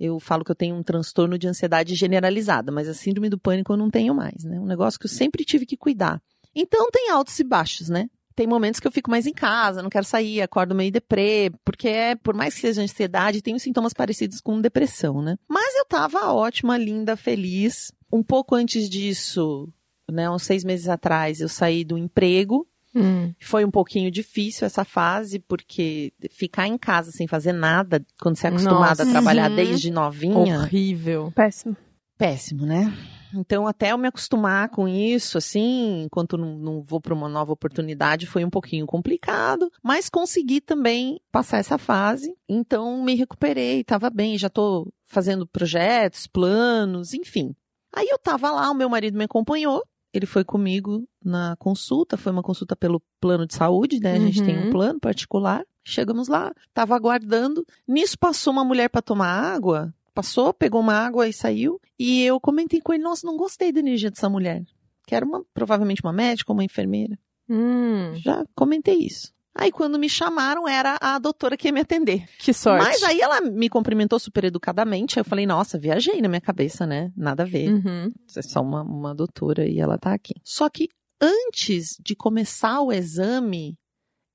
Eu 0.00 0.18
falo 0.18 0.42
que 0.42 0.50
eu 0.50 0.56
tenho 0.56 0.74
um 0.74 0.82
transtorno 0.82 1.38
de 1.38 1.46
ansiedade 1.46 1.94
generalizada, 1.94 2.72
mas 2.72 2.88
a 2.88 2.94
síndrome 2.94 3.28
do 3.28 3.38
pânico 3.38 3.72
eu 3.74 3.76
não 3.76 3.90
tenho 3.90 4.14
mais, 4.14 4.42
né? 4.44 4.58
Um 4.58 4.64
negócio 4.64 4.98
que 4.98 5.04
eu 5.04 5.10
sempre 5.10 5.44
tive 5.44 5.66
que 5.66 5.76
cuidar. 5.76 6.22
Então 6.54 6.90
tem 6.90 7.10
altos 7.10 7.38
e 7.38 7.44
baixos, 7.44 7.90
né? 7.90 8.08
Tem 8.34 8.46
momentos 8.46 8.80
que 8.80 8.86
eu 8.86 8.92
fico 8.92 9.10
mais 9.10 9.26
em 9.26 9.32
casa, 9.34 9.82
não 9.82 9.90
quero 9.90 10.06
sair, 10.06 10.40
acordo 10.40 10.74
meio 10.74 10.90
deprê, 10.90 11.52
porque 11.62 11.88
é, 11.88 12.16
por 12.16 12.34
mais 12.34 12.54
que 12.54 12.60
seja 12.60 12.80
ansiedade, 12.80 13.42
tem 13.42 13.58
sintomas 13.58 13.92
parecidos 13.92 14.40
com 14.40 14.58
depressão, 14.58 15.20
né? 15.20 15.36
Mas 15.46 15.76
eu 15.76 15.84
tava 15.84 16.32
ótima, 16.32 16.78
linda, 16.78 17.16
feliz. 17.16 17.92
Um 18.10 18.22
pouco 18.22 18.54
antes 18.54 18.88
disso, 18.88 19.68
né, 20.10 20.30
uns 20.30 20.44
seis 20.44 20.64
meses 20.64 20.88
atrás, 20.88 21.40
eu 21.40 21.48
saí 21.50 21.84
do 21.84 21.98
emprego. 21.98 22.66
Hum. 22.94 23.32
Foi 23.40 23.64
um 23.64 23.70
pouquinho 23.70 24.10
difícil 24.10 24.66
essa 24.66 24.84
fase, 24.84 25.38
porque 25.38 26.12
ficar 26.30 26.66
em 26.66 26.76
casa 26.76 27.10
sem 27.12 27.26
fazer 27.28 27.52
nada, 27.52 28.04
quando 28.20 28.36
você 28.36 28.46
é 28.46 28.50
acostumada 28.50 28.86
Nossa. 28.88 29.02
a 29.04 29.06
trabalhar 29.06 29.48
Uhum. 29.50 29.56
desde 29.56 29.90
novinha, 29.90 30.58
Horrível. 30.60 31.32
Péssimo. 31.34 31.76
péssimo, 32.18 32.66
né? 32.66 32.92
Então, 33.32 33.64
até 33.64 33.92
eu 33.92 33.98
me 33.98 34.08
acostumar 34.08 34.68
com 34.70 34.88
isso, 34.88 35.38
assim, 35.38 36.02
enquanto 36.02 36.36
não, 36.36 36.58
não 36.58 36.82
vou 36.82 37.00
para 37.00 37.14
uma 37.14 37.28
nova 37.28 37.52
oportunidade, 37.52 38.26
foi 38.26 38.44
um 38.44 38.50
pouquinho 38.50 38.84
complicado, 38.86 39.70
mas 39.82 40.08
consegui 40.08 40.60
também 40.60 41.20
passar 41.30 41.58
essa 41.58 41.78
fase. 41.78 42.34
Então, 42.48 43.00
me 43.04 43.14
recuperei, 43.14 43.82
estava 43.82 44.10
bem, 44.10 44.36
já 44.36 44.50
tô 44.50 44.92
fazendo 45.06 45.46
projetos, 45.46 46.26
planos, 46.26 47.14
enfim. 47.14 47.54
Aí 47.94 48.08
eu 48.10 48.18
tava 48.18 48.50
lá, 48.50 48.68
o 48.68 48.74
meu 48.74 48.88
marido 48.88 49.16
me 49.16 49.24
acompanhou, 49.24 49.80
ele 50.12 50.26
foi 50.26 50.44
comigo 50.44 51.06
na 51.24 51.54
consulta, 51.58 52.16
foi 52.16 52.32
uma 52.32 52.42
consulta 52.42 52.74
pelo 52.74 53.00
plano 53.20 53.46
de 53.46 53.54
saúde, 53.54 54.00
né? 54.00 54.14
A 54.16 54.18
gente 54.18 54.40
Uhum. 54.40 54.46
tem 54.46 54.58
um 54.58 54.70
plano 54.70 54.98
particular. 55.00 55.64
Chegamos 55.84 56.28
lá, 56.28 56.52
tava 56.74 56.94
aguardando. 56.94 57.64
Nisso 57.86 58.18
passou 58.18 58.52
uma 58.52 58.64
mulher 58.64 58.88
para 58.88 59.00
tomar 59.02 59.28
água. 59.28 59.94
Passou, 60.14 60.52
pegou 60.52 60.80
uma 60.80 60.94
água 60.94 61.26
e 61.28 61.32
saiu. 61.32 61.80
E 61.98 62.22
eu 62.22 62.38
comentei 62.40 62.80
com 62.80 62.92
ele: 62.92 63.02
Nossa, 63.02 63.26
não 63.26 63.36
gostei 63.36 63.72
da 63.72 63.80
energia 63.80 64.10
dessa 64.10 64.28
mulher. 64.28 64.62
Que 65.06 65.14
era 65.14 65.24
uma, 65.24 65.44
provavelmente 65.54 66.02
uma 66.02 66.12
médica 66.12 66.52
ou 66.52 66.56
uma 66.56 66.64
enfermeira. 66.64 67.18
Hum, 67.48 68.14
Já 68.16 68.44
comentei 68.54 68.96
isso. 68.96 69.32
Aí 69.54 69.72
quando 69.72 69.98
me 69.98 70.08
chamaram, 70.08 70.66
era 70.68 70.96
a 71.00 71.18
doutora 71.18 71.56
que 71.56 71.68
ia 71.68 71.72
me 71.72 71.80
atender. 71.80 72.24
que 72.38 72.52
sorte. 72.52 72.84
Mas 72.84 73.02
aí 73.02 73.20
ela 73.20 73.40
me 73.40 73.68
cumprimentou 73.68 74.18
super 74.18 74.44
educadamente. 74.44 75.18
Aí 75.18 75.20
eu 75.20 75.24
falei: 75.24 75.44
Nossa, 75.46 75.78
viajei 75.78 76.20
na 76.22 76.28
minha 76.28 76.40
cabeça, 76.40 76.86
né? 76.86 77.12
Nada 77.16 77.42
a 77.42 77.46
ver. 77.46 77.68
Uhum. 77.72 78.10
É 78.36 78.42
só 78.42 78.60
uma, 78.62 78.82
uma 78.82 79.14
doutora 79.14 79.66
e 79.68 79.80
ela 79.80 79.98
tá 79.98 80.14
aqui. 80.14 80.34
Só 80.44 80.68
que 80.70 80.88
antes 81.20 81.96
de 82.04 82.14
começar 82.14 82.80
o 82.80 82.92
exame, 82.92 83.76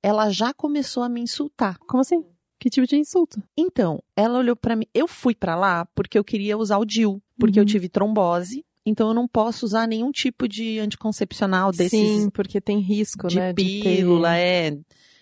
ela 0.02 0.30
já 0.30 0.52
começou 0.54 1.02
a 1.02 1.08
me 1.08 1.20
insultar. 1.20 1.78
Como 1.88 2.00
assim? 2.02 2.22
Que 2.60 2.70
tipo 2.70 2.86
de 2.86 2.96
insulto? 2.96 3.42
Então, 3.56 4.02
ela 4.16 4.38
olhou 4.38 4.56
pra 4.56 4.76
mim. 4.76 4.86
Eu 4.94 5.08
fui 5.08 5.34
pra 5.34 5.54
lá 5.56 5.86
porque 5.94 6.18
eu 6.18 6.24
queria 6.24 6.56
usar 6.56 6.78
o 6.78 6.84
DIU, 6.86 7.20
porque 7.38 7.58
eu 7.58 7.62
Uhum. 7.62 7.66
tive 7.66 7.88
trombose. 7.88 8.64
Então 8.86 9.08
eu 9.08 9.14
não 9.14 9.26
posso 9.26 9.66
usar 9.66 9.86
nenhum 9.86 10.12
tipo 10.12 10.48
de 10.48 10.78
anticoncepcional 10.78 11.72
desses 11.72 11.90
Sim, 11.90 12.30
porque 12.30 12.60
tem 12.60 12.78
risco, 12.78 13.26
de 13.26 13.36
né? 13.36 13.52
pílula, 13.52 14.30
ter... 14.30 14.38
é 14.38 14.78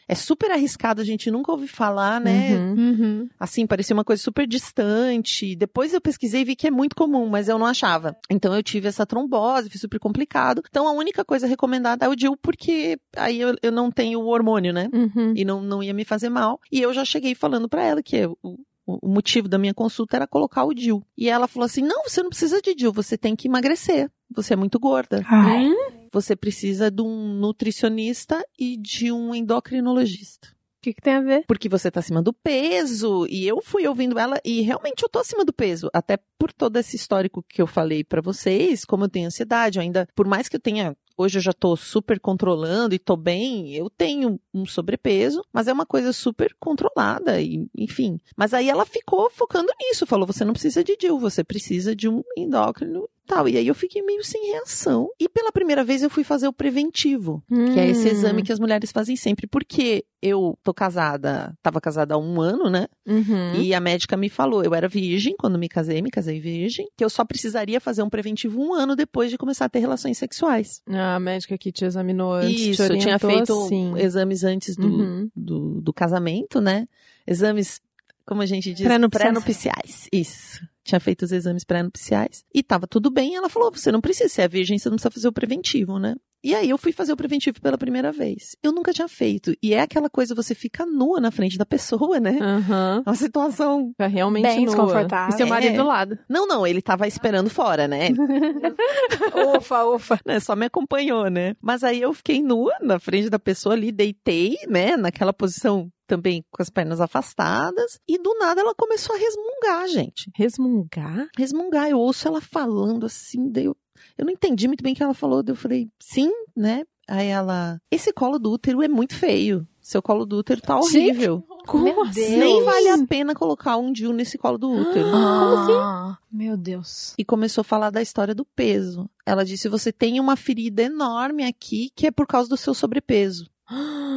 é 0.06 0.14
super 0.14 0.50
arriscado, 0.50 1.00
a 1.00 1.04
gente 1.04 1.30
nunca 1.30 1.50
ouviu 1.50 1.68
falar, 1.68 2.20
né? 2.20 2.56
Uhum. 2.56 2.74
Uhum. 2.74 3.28
Assim, 3.38 3.66
parecia 3.66 3.94
uma 3.94 4.04
coisa 4.04 4.22
super 4.22 4.46
distante. 4.46 5.56
Depois 5.56 5.94
eu 5.94 6.00
pesquisei 6.00 6.42
e 6.42 6.44
vi 6.44 6.56
que 6.56 6.66
é 6.66 6.70
muito 6.70 6.94
comum, 6.94 7.26
mas 7.28 7.48
eu 7.48 7.58
não 7.58 7.66
achava. 7.66 8.16
Então 8.30 8.54
eu 8.54 8.62
tive 8.62 8.88
essa 8.88 9.06
trombose, 9.06 9.70
foi 9.70 9.78
super 9.78 9.98
complicado. 9.98 10.62
Então 10.68 10.86
a 10.86 10.92
única 10.92 11.24
coisa 11.24 11.46
recomendada 11.46 12.04
é 12.04 12.08
o 12.08 12.14
DIU, 12.14 12.36
porque 12.36 12.98
aí 13.16 13.40
eu, 13.40 13.54
eu 13.62 13.72
não 13.72 13.90
tenho 13.90 14.20
o 14.20 14.26
hormônio, 14.26 14.72
né? 14.72 14.88
Uhum. 14.92 15.32
E 15.34 15.44
não, 15.44 15.62
não 15.62 15.82
ia 15.82 15.94
me 15.94 16.04
fazer 16.04 16.28
mal. 16.28 16.60
E 16.70 16.82
eu 16.82 16.92
já 16.92 17.04
cheguei 17.04 17.34
falando 17.34 17.68
pra 17.68 17.82
ela 17.82 18.02
que 18.02 18.26
o, 18.26 18.58
o- 18.86 19.08
motivo 19.08 19.48
da 19.48 19.58
minha 19.58 19.74
consulta 19.74 20.16
era 20.16 20.26
colocar 20.26 20.64
o 20.64 20.74
DIU. 20.74 21.02
E 21.16 21.28
ela 21.28 21.48
falou 21.48 21.64
assim: 21.66 21.82
não, 21.82 22.02
você 22.08 22.22
não 22.22 22.28
precisa 22.30 22.60
de 22.60 22.74
DIU, 22.74 22.92
você 22.92 23.16
tem 23.18 23.34
que 23.36 23.48
emagrecer. 23.48 24.10
Você 24.34 24.52
é 24.54 24.56
muito 24.56 24.78
gorda. 24.78 25.22
Ai, 25.26 25.70
Você 26.12 26.36
precisa 26.36 26.90
de 26.90 27.02
um 27.02 27.34
nutricionista 27.34 28.44
e 28.58 28.76
de 28.76 29.10
um 29.10 29.34
endocrinologista 29.34 30.53
que, 30.84 30.94
que 30.94 31.00
tem 31.00 31.14
a 31.14 31.20
ver? 31.20 31.44
porque 31.46 31.68
você 31.68 31.90
tá 31.90 32.00
acima 32.00 32.22
do 32.22 32.32
peso. 32.32 33.26
E 33.28 33.46
eu 33.46 33.60
fui 33.62 33.86
ouvindo 33.86 34.18
ela 34.18 34.40
e 34.44 34.60
realmente 34.60 35.02
eu 35.02 35.08
tô 35.08 35.18
acima 35.18 35.44
do 35.44 35.52
peso. 35.52 35.88
Até 35.92 36.18
por 36.38 36.52
todo 36.52 36.76
esse 36.76 36.96
histórico 36.96 37.42
que 37.48 37.62
eu 37.62 37.66
falei 37.66 38.04
pra 38.04 38.20
vocês, 38.20 38.84
como 38.84 39.04
eu 39.04 39.08
tenho 39.08 39.26
ansiedade, 39.26 39.78
eu 39.78 39.82
ainda, 39.82 40.06
por 40.14 40.26
mais 40.26 40.48
que 40.48 40.56
eu 40.56 40.60
tenha, 40.60 40.96
hoje 41.16 41.38
eu 41.38 41.42
já 41.42 41.52
tô 41.52 41.76
super 41.76 42.20
controlando 42.20 42.94
e 42.94 42.98
tô 42.98 43.16
bem, 43.16 43.74
eu 43.74 43.88
tenho 43.88 44.38
um 44.52 44.66
sobrepeso, 44.66 45.42
mas 45.52 45.68
é 45.68 45.72
uma 45.72 45.86
coisa 45.86 46.12
super 46.12 46.54
controlada 46.58 47.40
e, 47.40 47.66
enfim. 47.76 48.20
Mas 48.36 48.52
aí 48.52 48.68
ela 48.68 48.84
ficou 48.84 49.30
focando 49.30 49.72
nisso, 49.80 50.06
falou, 50.06 50.26
você 50.26 50.44
não 50.44 50.52
precisa 50.52 50.82
de 50.84 50.96
DIU, 50.96 51.18
você 51.18 51.42
precisa 51.44 51.94
de 51.94 52.08
um 52.08 52.22
endócrino 52.36 53.08
tal. 53.26 53.48
E 53.48 53.56
aí 53.56 53.66
eu 53.66 53.74
fiquei 53.74 54.02
meio 54.02 54.22
sem 54.24 54.52
reação. 54.52 55.08
E 55.20 55.28
pela 55.28 55.50
primeira 55.52 55.82
vez 55.84 56.02
eu 56.02 56.10
fui 56.10 56.24
fazer 56.24 56.46
o 56.48 56.52
preventivo. 56.52 57.42
Que 57.48 57.80
é 57.80 57.88
esse 57.88 58.08
Hum. 58.08 58.12
exame 58.12 58.42
que 58.42 58.52
as 58.52 58.58
mulheres 58.60 58.90
fazem 58.92 59.16
sempre. 59.16 59.46
Porque 59.46 60.04
eu 60.22 60.58
tô 60.62 60.72
casada, 60.72 61.54
tava 61.62 61.80
casada 61.80 62.14
há 62.14 62.18
um 62.18 62.40
ano, 62.40 62.70
né? 62.70 62.86
Uhum. 63.06 63.54
E 63.60 63.74
a 63.74 63.80
médica 63.80 64.16
me 64.16 64.28
falou, 64.30 64.64
eu 64.64 64.74
era 64.74 64.88
virgem 64.88 65.34
quando 65.38 65.58
me 65.58 65.68
casei, 65.68 66.00
me 66.00 66.10
casei 66.10 66.40
virgem, 66.40 66.88
que 66.96 67.04
eu 67.04 67.10
só 67.10 67.24
precisaria 67.24 67.78
fazer 67.80 68.02
um 68.02 68.08
preventivo 68.08 68.60
um 68.60 68.72
ano 68.72 68.96
depois 68.96 69.30
de 69.30 69.36
começar 69.36 69.66
a 69.66 69.68
ter 69.68 69.80
relações 69.80 70.16
sexuais. 70.16 70.80
A 70.88 71.20
médica 71.20 71.58
que 71.58 71.70
te 71.70 71.84
examinou 71.84 72.32
antes 72.32 72.60
te 72.60 72.70
Isso, 72.70 72.82
eu 72.84 72.98
tinha 72.98 73.18
feito 73.18 73.52
assim. 73.64 73.92
exames 73.98 74.44
antes 74.44 74.76
do, 74.76 74.86
Uhum. 74.88 75.30
do, 75.36 75.80
do 75.82 75.92
casamento, 75.92 76.60
né? 76.60 76.86
Exames, 77.26 77.80
como 78.26 78.42
a 78.42 78.46
gente 78.46 78.72
diz, 78.72 78.84
Pré-nupciais. 78.86 79.24
pré-nupciais. 79.32 80.08
Isso. 80.12 80.60
Tinha 80.82 81.00
feito 81.00 81.22
os 81.22 81.32
exames 81.32 81.64
pré-nupciais. 81.64 82.44
E 82.54 82.62
tava 82.62 82.86
tudo 82.86 83.10
bem. 83.10 83.34
Ela 83.36 83.48
falou: 83.48 83.70
você 83.72 83.90
não 83.90 84.00
precisa, 84.02 84.28
você 84.28 84.42
é 84.42 84.48
virgem, 84.48 84.78
você 84.78 84.88
não 84.90 84.96
precisa 84.96 85.10
fazer 85.10 85.28
o 85.28 85.32
preventivo, 85.32 85.98
né? 85.98 86.14
E 86.46 86.54
aí 86.54 86.68
eu 86.68 86.76
fui 86.76 86.92
fazer 86.92 87.10
o 87.10 87.16
preventivo 87.16 87.58
pela 87.58 87.78
primeira 87.78 88.12
vez. 88.12 88.54
Eu 88.62 88.70
nunca 88.70 88.92
tinha 88.92 89.08
feito. 89.08 89.54
E 89.62 89.72
é 89.72 89.80
aquela 89.80 90.10
coisa, 90.10 90.34
você 90.34 90.54
fica 90.54 90.84
nua 90.84 91.18
na 91.18 91.30
frente 91.30 91.56
da 91.56 91.64
pessoa, 91.64 92.20
né? 92.20 92.38
Aham. 92.38 93.02
Uma 93.06 93.14
situação. 93.14 93.88
Fica 93.92 94.06
realmente 94.06 94.42
bem 94.42 94.56
nua. 94.56 94.62
E 94.62 94.66
desconfortável. 94.66 95.36
seu 95.38 95.46
marido 95.46 95.72
É. 95.72 95.76
do 95.78 95.84
lado. 95.84 96.18
Não, 96.28 96.46
não, 96.46 96.66
ele 96.66 96.82
tava 96.82 97.08
esperando 97.08 97.48
fora, 97.48 97.88
né? 97.88 98.10
Ufa, 99.56 99.84
ufa. 99.86 100.20
né? 100.26 100.40
Só 100.40 100.54
me 100.54 100.66
acompanhou, 100.66 101.28
né? 101.30 101.54
Mas 101.62 101.82
aí 101.82 102.00
eu 102.02 102.12
fiquei 102.12 102.42
nua 102.42 102.74
na 102.80 102.98
frente 102.98 103.30
da 103.30 103.38
pessoa 103.38 103.74
ali, 103.74 103.90
deitei, 103.90 104.56
né? 104.68 104.96
Naquela 104.98 105.32
posição 105.32 105.90
também 106.06 106.44
com 106.50 106.62
as 106.62 106.70
pernas 106.70 107.00
afastadas, 107.00 107.98
e 108.08 108.18
do 108.18 108.34
nada 108.38 108.60
ela 108.60 108.74
começou 108.74 109.14
a 109.14 109.18
resmungar, 109.18 109.88
gente. 109.88 110.30
Resmungar? 110.34 111.28
Resmungar. 111.36 111.88
Eu 111.88 111.98
ouço 111.98 112.28
ela 112.28 112.40
falando 112.40 113.06
assim, 113.06 113.50
daí 113.50 113.64
eu, 113.64 113.76
eu 114.16 114.24
não 114.24 114.32
entendi 114.32 114.66
muito 114.66 114.82
bem 114.82 114.92
o 114.92 114.96
que 114.96 115.02
ela 115.02 115.14
falou, 115.14 115.42
daí 115.42 115.52
eu 115.52 115.58
falei, 115.58 115.88
sim, 116.00 116.30
né? 116.56 116.84
Aí 117.06 117.26
ela, 117.26 117.78
esse 117.90 118.12
colo 118.12 118.38
do 118.38 118.52
útero 118.52 118.82
é 118.82 118.88
muito 118.88 119.14
feio. 119.14 119.66
Seu 119.80 120.00
colo 120.00 120.24
do 120.24 120.38
útero 120.38 120.62
tá 120.62 120.78
horrível. 120.78 121.44
Como 121.66 121.84
Meu 121.84 122.02
assim? 122.02 122.14
Deus. 122.14 122.38
Nem 122.38 122.64
vale 122.64 122.88
a 122.88 123.06
pena 123.06 123.34
colocar 123.34 123.76
um 123.76 123.92
DIU 123.92 124.12
nesse 124.12 124.38
colo 124.38 124.56
do 124.56 124.70
útero. 124.70 125.06
Ah, 125.12 126.18
Meu 126.32 126.56
Deus. 126.56 127.14
E 127.18 127.24
começou 127.24 127.60
a 127.60 127.64
falar 127.64 127.90
da 127.90 128.00
história 128.00 128.34
do 128.34 128.44
peso. 128.46 129.08
Ela 129.26 129.44
disse: 129.44 129.68
você 129.68 129.92
tem 129.92 130.18
uma 130.18 130.36
ferida 130.36 130.82
enorme 130.82 131.44
aqui 131.44 131.90
que 131.94 132.06
é 132.06 132.10
por 132.10 132.26
causa 132.26 132.48
do 132.48 132.56
seu 132.56 132.74
sobrepeso. 132.74 133.50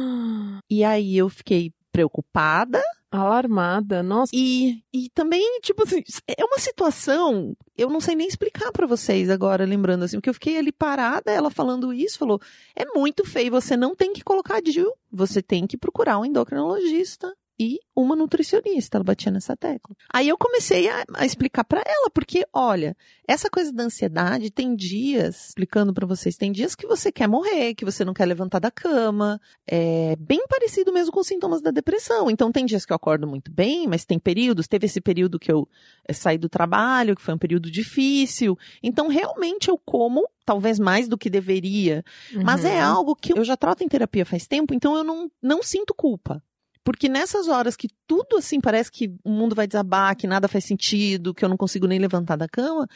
E 0.70 0.84
aí 0.84 1.16
eu 1.16 1.30
fiquei 1.30 1.72
preocupada 1.98 2.80
Alarmada. 3.10 4.02
Nossa. 4.02 4.30
e, 4.34 4.82
e 4.92 5.08
também, 5.10 5.60
tipo 5.62 5.82
assim, 5.82 6.02
é 6.26 6.44
uma 6.44 6.58
situação, 6.58 7.56
eu 7.76 7.88
não 7.88 8.00
sei 8.00 8.14
nem 8.14 8.28
explicar 8.28 8.70
pra 8.70 8.86
vocês 8.86 9.30
agora, 9.30 9.64
lembrando 9.64 10.04
assim, 10.04 10.18
porque 10.18 10.28
eu 10.28 10.34
fiquei 10.34 10.58
ali 10.58 10.70
parada, 10.70 11.32
ela 11.32 11.50
falando 11.50 11.92
isso, 11.92 12.18
falou: 12.18 12.38
é 12.76 12.84
muito 12.84 13.24
feio, 13.24 13.50
você 13.50 13.76
não 13.76 13.96
tem 13.96 14.12
que 14.12 14.22
colocar 14.22 14.60
DIU, 14.60 14.92
você 15.10 15.42
tem 15.42 15.66
que 15.66 15.78
procurar 15.78 16.18
um 16.18 16.24
endocrinologista. 16.24 17.34
E 17.60 17.78
uma 17.94 18.14
nutricionista, 18.14 18.96
ela 18.98 19.04
batia 19.04 19.32
nessa 19.32 19.56
tecla. 19.56 19.96
Aí 20.12 20.28
eu 20.28 20.38
comecei 20.38 20.88
a, 20.88 21.04
a 21.14 21.26
explicar 21.26 21.64
pra 21.64 21.82
ela, 21.84 22.08
porque, 22.08 22.46
olha, 22.52 22.96
essa 23.26 23.50
coisa 23.50 23.72
da 23.72 23.82
ansiedade 23.82 24.50
tem 24.50 24.76
dias, 24.76 25.48
explicando 25.48 25.92
pra 25.92 26.06
vocês, 26.06 26.36
tem 26.36 26.52
dias 26.52 26.76
que 26.76 26.86
você 26.86 27.10
quer 27.10 27.26
morrer, 27.26 27.74
que 27.74 27.84
você 27.84 28.04
não 28.04 28.14
quer 28.14 28.26
levantar 28.26 28.60
da 28.60 28.70
cama, 28.70 29.40
é 29.66 30.14
bem 30.16 30.46
parecido 30.48 30.92
mesmo 30.92 31.10
com 31.12 31.18
os 31.20 31.26
sintomas 31.26 31.60
da 31.60 31.72
depressão. 31.72 32.30
Então 32.30 32.52
tem 32.52 32.64
dias 32.64 32.86
que 32.86 32.92
eu 32.92 32.96
acordo 32.96 33.26
muito 33.26 33.50
bem, 33.50 33.88
mas 33.88 34.04
tem 34.04 34.18
períodos, 34.20 34.68
teve 34.68 34.86
esse 34.86 35.00
período 35.00 35.38
que 35.38 35.50
eu 35.50 35.68
eh, 36.06 36.12
saí 36.12 36.38
do 36.38 36.48
trabalho, 36.48 37.16
que 37.16 37.22
foi 37.22 37.34
um 37.34 37.38
período 37.38 37.68
difícil. 37.70 38.56
Então 38.82 39.08
realmente 39.08 39.68
eu 39.68 39.76
como 39.84 40.28
talvez 40.44 40.78
mais 40.78 41.08
do 41.08 41.18
que 41.18 41.28
deveria, 41.28 42.04
mas 42.44 42.64
é 42.64 42.76
Uhum. 42.82 42.84
algo 42.90 43.16
que 43.16 43.36
eu 43.36 43.44
já 43.44 43.56
trato 43.56 43.82
em 43.82 43.88
terapia 43.88 44.24
faz 44.24 44.46
tempo, 44.46 44.72
então 44.72 44.96
eu 44.96 45.02
não, 45.04 45.30
não 45.42 45.62
sinto 45.62 45.92
culpa. 45.92 46.42
Porque 46.84 47.08
nessas 47.08 47.48
horas 47.48 47.76
que 47.76 47.88
tudo 48.06 48.36
assim 48.36 48.60
parece 48.60 48.90
que 48.90 49.12
o 49.24 49.30
mundo 49.30 49.54
vai 49.54 49.66
desabar, 49.66 50.16
que 50.16 50.26
nada 50.26 50.48
faz 50.48 50.64
sentido, 50.64 51.34
que 51.34 51.44
eu 51.44 51.48
não 51.48 51.56
consigo 51.56 51.86
nem 51.86 51.98
levantar 51.98 52.36
da 52.36 52.48
cama, 52.48 52.88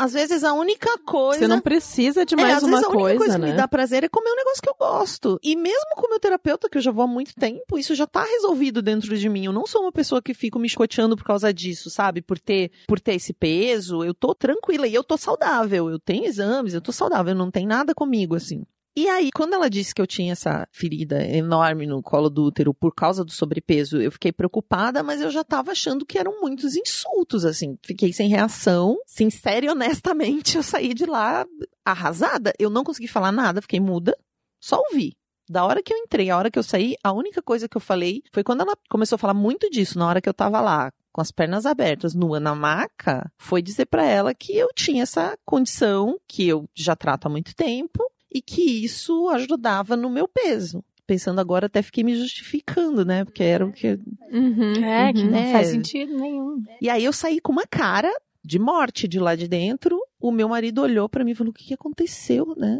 às 0.00 0.14
vezes 0.14 0.44
a 0.44 0.54
única 0.54 0.96
coisa 1.04 1.40
Você 1.40 1.46
não 1.46 1.60
precisa 1.60 2.24
de 2.24 2.32
é, 2.32 2.36
mais 2.38 2.56
às 2.56 2.62
uma 2.62 2.78
vezes 2.78 2.84
a 2.84 2.88
única 2.88 3.02
coisa, 3.02 3.18
coisa 3.18 3.38
né? 3.38 3.46
que 3.46 3.50
me 3.52 3.56
dá 3.56 3.68
prazer 3.68 4.02
é 4.02 4.08
comer 4.08 4.30
um 4.30 4.36
negócio 4.36 4.62
que 4.62 4.70
eu 4.70 4.76
gosto. 4.78 5.38
E 5.42 5.54
mesmo 5.54 5.94
com 5.94 6.06
o 6.06 6.08
meu 6.08 6.18
terapeuta, 6.18 6.70
que 6.70 6.78
eu 6.78 6.82
já 6.82 6.90
vou 6.90 7.04
há 7.04 7.06
muito 7.06 7.34
tempo, 7.34 7.78
isso 7.78 7.94
já 7.94 8.06
tá 8.06 8.24
resolvido 8.24 8.80
dentro 8.80 9.16
de 9.16 9.28
mim. 9.28 9.44
Eu 9.44 9.52
não 9.52 9.66
sou 9.66 9.82
uma 9.82 9.92
pessoa 9.92 10.22
que 10.22 10.32
fico 10.32 10.58
me 10.58 10.66
escoteando 10.66 11.16
por 11.16 11.24
causa 11.24 11.52
disso, 11.52 11.90
sabe? 11.90 12.22
Por 12.22 12.38
ter, 12.38 12.70
por 12.88 12.98
ter 12.98 13.14
esse 13.14 13.34
peso. 13.34 14.02
Eu 14.02 14.14
tô 14.14 14.34
tranquila 14.34 14.86
e 14.86 14.94
eu 14.94 15.04
tô 15.04 15.18
saudável. 15.18 15.90
Eu 15.90 15.98
tenho 15.98 16.24
exames, 16.24 16.72
eu 16.72 16.80
tô 16.80 16.92
saudável. 16.92 17.34
Não 17.34 17.50
tem 17.50 17.66
nada 17.66 17.94
comigo, 17.94 18.34
assim. 18.34 18.64
E 19.00 19.08
aí, 19.08 19.30
quando 19.34 19.54
ela 19.54 19.70
disse 19.70 19.94
que 19.94 20.02
eu 20.02 20.06
tinha 20.06 20.32
essa 20.32 20.68
ferida 20.70 21.24
enorme 21.24 21.86
no 21.86 22.02
colo 22.02 22.28
do 22.28 22.44
útero 22.44 22.74
por 22.74 22.94
causa 22.94 23.24
do 23.24 23.30
sobrepeso, 23.30 23.98
eu 23.98 24.12
fiquei 24.12 24.30
preocupada, 24.30 25.02
mas 25.02 25.22
eu 25.22 25.30
já 25.30 25.42
tava 25.42 25.72
achando 25.72 26.04
que 26.04 26.18
eram 26.18 26.38
muitos 26.38 26.76
insultos, 26.76 27.46
assim. 27.46 27.78
Fiquei 27.82 28.12
sem 28.12 28.28
reação. 28.28 28.98
Sincera 29.06 29.64
e 29.64 29.70
honestamente, 29.70 30.58
eu 30.58 30.62
saí 30.62 30.92
de 30.92 31.06
lá 31.06 31.46
arrasada. 31.82 32.52
Eu 32.58 32.68
não 32.68 32.84
consegui 32.84 33.08
falar 33.08 33.32
nada, 33.32 33.62
fiquei 33.62 33.80
muda. 33.80 34.14
Só 34.60 34.76
ouvi. 34.90 35.16
Da 35.48 35.64
hora 35.64 35.82
que 35.82 35.94
eu 35.94 35.96
entrei, 35.96 36.28
a 36.28 36.36
hora 36.36 36.50
que 36.50 36.58
eu 36.58 36.62
saí, 36.62 36.94
a 37.02 37.10
única 37.10 37.40
coisa 37.40 37.66
que 37.66 37.78
eu 37.78 37.80
falei 37.80 38.22
foi 38.34 38.44
quando 38.44 38.60
ela 38.60 38.76
começou 38.90 39.16
a 39.16 39.18
falar 39.18 39.32
muito 39.32 39.70
disso, 39.70 39.98
na 39.98 40.06
hora 40.06 40.20
que 40.20 40.28
eu 40.28 40.34
tava 40.34 40.60
lá, 40.60 40.92
com 41.10 41.22
as 41.22 41.32
pernas 41.32 41.64
abertas, 41.64 42.14
nua 42.14 42.38
na 42.38 42.54
maca, 42.54 43.32
foi 43.38 43.62
dizer 43.62 43.86
pra 43.86 44.04
ela 44.04 44.34
que 44.34 44.54
eu 44.54 44.68
tinha 44.74 45.02
essa 45.02 45.38
condição, 45.44 46.20
que 46.28 46.46
eu 46.46 46.68
já 46.74 46.94
trato 46.94 47.26
há 47.26 47.30
muito 47.30 47.54
tempo, 47.56 48.09
e 48.32 48.40
que 48.42 48.84
isso 48.84 49.28
ajudava 49.28 49.96
no 49.96 50.08
meu 50.10 50.28
peso. 50.28 50.84
Pensando 51.06 51.40
agora, 51.40 51.66
até 51.66 51.82
fiquei 51.82 52.04
me 52.04 52.14
justificando, 52.14 53.04
né? 53.04 53.24
Porque 53.24 53.42
era 53.42 53.66
o 53.66 53.72
que. 53.72 53.98
Uhum, 54.32 54.84
É, 54.84 55.12
que 55.12 55.22
uhum. 55.22 55.30
não 55.30 55.38
É. 55.38 55.52
faz 55.52 55.68
sentido 55.68 56.16
nenhum. 56.16 56.62
E 56.80 56.88
aí 56.88 57.04
eu 57.04 57.12
saí 57.12 57.40
com 57.40 57.50
uma 57.50 57.66
cara 57.66 58.08
de 58.44 58.58
morte 58.58 59.08
de 59.08 59.18
lá 59.18 59.34
de 59.34 59.48
dentro. 59.48 59.98
O 60.20 60.30
meu 60.30 60.48
marido 60.48 60.80
olhou 60.82 61.08
pra 61.08 61.24
mim 61.24 61.32
e 61.32 61.34
falou: 61.34 61.50
o 61.50 61.54
que, 61.54 61.64
que 61.64 61.74
aconteceu, 61.74 62.54
né? 62.56 62.78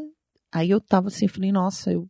Aí 0.52 0.70
eu 0.70 0.80
tava 0.80 1.08
assim, 1.08 1.26
falei, 1.26 1.50
nossa, 1.50 1.92
eu, 1.92 2.08